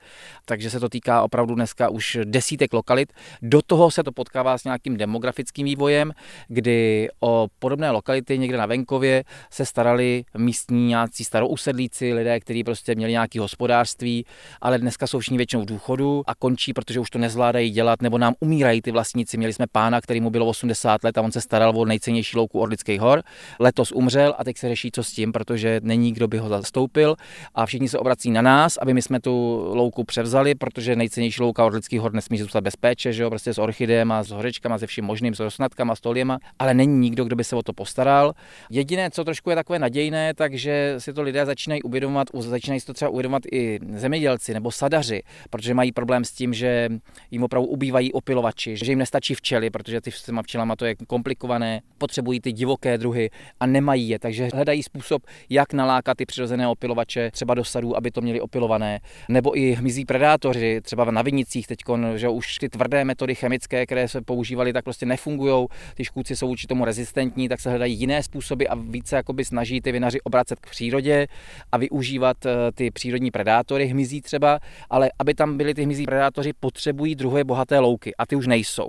takže 0.44 0.70
se 0.70 0.80
to 0.80 0.88
týká 0.88 1.22
opravdu 1.22 1.54
dneska 1.54 1.88
už 1.88 2.18
desítek 2.24 2.72
lokalit. 2.72 3.12
Do 3.42 3.62
toho 3.62 3.90
se 3.90 4.02
to 4.02 4.12
potkává 4.12 4.58
s 4.58 4.64
nějakým 4.64 4.96
demografickým 4.96 5.64
vývojem, 5.64 6.12
kdy 6.48 7.08
o 7.20 7.48
podobné 7.58 7.90
lokality 7.90 8.38
někde 8.38 8.58
na 8.58 8.66
venkově 8.66 9.24
se 9.50 9.66
starali 9.66 10.24
místní 10.38 10.86
nějací 10.86 11.24
starousedlíci, 11.24 12.12
lidé, 12.12 12.40
kteří 12.40 12.64
prostě 12.64 12.94
měli 12.94 13.12
nějaké 13.12 13.40
hospodářství, 13.40 14.26
ale 14.60 14.78
dneska 14.78 15.06
jsou 15.06 15.18
všichni 15.18 15.36
většinou 15.36 15.62
v 15.62 15.66
důchodu 15.66 16.22
a 16.26 16.34
končí, 16.34 16.72
protože 16.72 17.00
už 17.00 17.10
to 17.10 17.18
nezvládají 17.18 17.70
dělat, 17.70 18.02
nebo 18.02 18.18
nám 18.18 18.34
umírají 18.40 18.82
ty 18.82 18.90
vlastníci. 18.90 19.36
Měli 19.36 19.52
jsme 19.52 19.66
pána, 19.72 20.00
který 20.00 20.20
mu 20.20 20.30
bylo 20.30 20.46
80 20.46 21.04
let 21.04 21.18
a 21.18 21.22
on 21.22 21.32
se 21.32 21.40
staral 21.40 21.72
o 21.76 21.84
nejcennější 21.84 22.36
louku 22.36 22.60
Orlických 22.60 23.00
hor. 23.00 23.22
Letos 23.60 23.92
umřel 23.92 24.34
a 24.38 24.44
teď 24.44 24.58
se 24.58 24.68
řeší, 24.68 24.90
co 24.92 25.04
s 25.04 25.12
tím, 25.12 25.32
protože 25.32 25.80
není 25.82 26.12
kdo 26.12 26.28
by 26.28 26.38
ho 26.38 26.48
zastoupil 26.48 27.16
a 27.54 27.66
všichni 27.66 27.88
se 27.88 27.98
obrací 27.98 28.30
na 28.30 28.42
nás, 28.42 28.76
aby 28.76 28.94
my 28.94 29.02
jsme 29.02 29.20
tu 29.20 29.64
louku 29.74 30.04
převzali, 30.04 30.54
protože 30.54 30.96
nejcennější 30.96 31.42
louka 31.42 31.64
Orlických 31.64 32.00
hor 32.00 32.12
nesmí 32.12 32.38
zůstat 32.38 32.60
bez 32.60 32.76
péče, 32.76 33.03
že 33.12 33.22
jo, 33.22 33.30
prostě 33.30 33.54
s 33.54 33.58
orchidem 33.58 34.12
a 34.12 34.22
s 34.22 34.30
horečkama, 34.30 34.78
se 34.78 34.86
vším 34.86 35.04
možným, 35.04 35.34
s 35.34 35.40
rosnatkama, 35.40 35.96
s 35.96 36.00
toliema, 36.00 36.38
ale 36.58 36.74
není 36.74 36.98
nikdo, 36.98 37.24
kdo 37.24 37.36
by 37.36 37.44
se 37.44 37.56
o 37.56 37.62
to 37.62 37.72
postaral. 37.72 38.32
Jediné, 38.70 39.10
co 39.10 39.24
trošku 39.24 39.50
je 39.50 39.56
takové 39.56 39.78
nadějné, 39.78 40.34
takže 40.34 40.94
si 40.98 41.12
to 41.12 41.22
lidé 41.22 41.46
začínají 41.46 41.82
uvědomovat, 41.82 42.28
začínají 42.38 42.80
si 42.80 42.86
to 42.86 42.94
třeba 42.94 43.08
uvědomovat 43.08 43.42
i 43.52 43.80
zemědělci 43.96 44.54
nebo 44.54 44.70
sadaři, 44.70 45.22
protože 45.50 45.74
mají 45.74 45.92
problém 45.92 46.24
s 46.24 46.32
tím, 46.32 46.54
že 46.54 46.88
jim 47.30 47.42
opravdu 47.42 47.68
ubývají 47.68 48.12
opilovači, 48.12 48.76
že 48.76 48.92
jim 48.92 48.98
nestačí 48.98 49.34
včely, 49.34 49.70
protože 49.70 50.00
ty 50.00 50.10
s 50.12 50.22
těma 50.22 50.42
včelama 50.42 50.76
to 50.76 50.84
je 50.84 50.94
komplikované, 51.06 51.80
potřebují 51.98 52.40
ty 52.40 52.52
divoké 52.52 52.98
druhy 52.98 53.30
a 53.60 53.66
nemají 53.66 54.08
je, 54.08 54.18
takže 54.18 54.48
hledají 54.54 54.82
způsob, 54.82 55.22
jak 55.50 55.72
nalákat 55.72 56.16
ty 56.16 56.26
přirozené 56.26 56.68
opilovače 56.68 57.30
třeba 57.30 57.54
do 57.54 57.64
sadů, 57.64 57.96
aby 57.96 58.10
to 58.10 58.20
měli 58.20 58.40
opilované, 58.40 59.00
nebo 59.28 59.58
i 59.58 59.72
hmyzí 59.72 60.04
predátoři, 60.04 60.80
třeba 60.82 61.10
na 61.10 61.22
vinicích 61.22 61.66
teď, 61.66 61.78
že 62.16 62.28
už 62.28 62.54
ty 62.54 62.68
tvrdé 62.68 62.93
metody 63.02 63.34
chemické, 63.34 63.86
které 63.86 64.08
se 64.08 64.20
používaly, 64.20 64.72
tak 64.72 64.84
prostě 64.84 65.06
nefungují, 65.06 65.66
ty 65.94 66.04
škůdci 66.04 66.36
jsou 66.36 66.48
vůči 66.48 66.66
tomu 66.66 66.84
rezistentní, 66.84 67.48
tak 67.48 67.60
se 67.60 67.70
hledají 67.70 67.98
jiné 67.98 68.22
způsoby 68.22 68.64
a 68.68 68.74
více 68.74 69.16
jakoby 69.16 69.44
snaží 69.44 69.80
ty 69.80 69.92
vinaři 69.92 70.20
obracet 70.20 70.60
k 70.60 70.70
přírodě 70.70 71.26
a 71.72 71.76
využívat 71.76 72.46
eh, 72.46 72.72
ty 72.74 72.90
přírodní 72.90 73.30
predátory, 73.30 73.86
hmyzí 73.86 74.20
třeba, 74.20 74.58
ale 74.90 75.10
aby 75.18 75.34
tam 75.34 75.56
byly 75.56 75.74
ty 75.74 75.82
hmyzí 75.82 76.04
predátoři, 76.04 76.52
potřebují 76.60 77.14
druhé 77.14 77.44
bohaté 77.44 77.78
louky 77.78 78.14
a 78.18 78.26
ty 78.26 78.36
už 78.36 78.46
nejsou. 78.46 78.88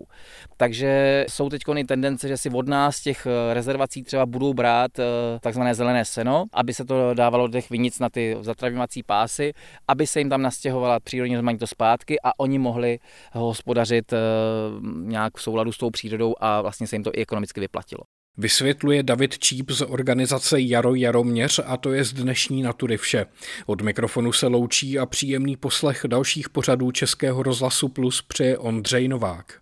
Takže 0.58 1.26
jsou 1.30 1.50
teď 1.50 1.62
tendence, 1.88 2.28
že 2.28 2.38
si 2.38 2.50
od 2.50 2.68
nás 2.68 3.02
těch 3.02 3.26
eh, 3.26 3.54
rezervací 3.54 4.04
třeba 4.04 4.26
budou 4.26 4.54
brát 4.54 5.00
eh, 5.00 5.04
takzvané 5.39 5.76
zelené 5.76 6.06
seno, 6.06 6.46
aby 6.54 6.74
se 6.74 6.86
to 6.86 7.13
dávalo 7.13 7.48
do 7.48 7.54
těch 7.54 7.70
vinic 7.70 8.00
na 8.00 8.10
ty 8.10 8.38
zatravimací 8.41 9.04
pásy, 9.04 9.54
aby 9.88 10.08
se 10.08 10.20
jim 10.20 10.30
tam 10.30 10.41
nastěhovala 10.41 11.00
přírodní 11.00 11.36
rozmanitost 11.36 11.72
zpátky 11.72 12.20
a 12.24 12.39
oni 12.39 12.60
mohli 12.60 13.00
hospodařit 13.86 14.13
nějak 15.04 15.38
v 15.38 15.41
souladu 15.41 15.71
s 15.71 15.78
tou 15.78 15.89
přírodou 15.89 16.36
a 16.39 16.62
vlastně 16.62 16.88
se 16.88 16.95
jim 16.95 17.04
to 17.04 17.12
i 17.13 17.21
ekonomicky 17.21 17.60
vyplatilo. 17.60 18.02
Vysvětluje 18.38 19.04
David 19.04 19.39
Číp 19.39 19.71
z 19.71 19.82
organizace 19.82 20.62
Jaro 20.62 20.95
Jaroměř 20.95 21.60
a 21.65 21.78
to 21.78 21.93
je 21.93 22.04
z 22.04 22.13
dnešní 22.13 22.62
natury 22.62 22.98
vše. 22.98 23.26
Od 23.65 23.82
mikrofonu 23.82 24.34
se 24.34 24.48
loučí 24.48 25.00
a 25.00 25.06
příjemný 25.06 25.58
poslech 25.58 26.06
dalších 26.08 26.50
pořadů 26.50 26.91
Českého 26.91 27.43
rozhlasu 27.43 27.88
Plus 27.89 28.21
přeje 28.21 28.58
Ondřej 28.58 29.08
Novák. 29.08 29.54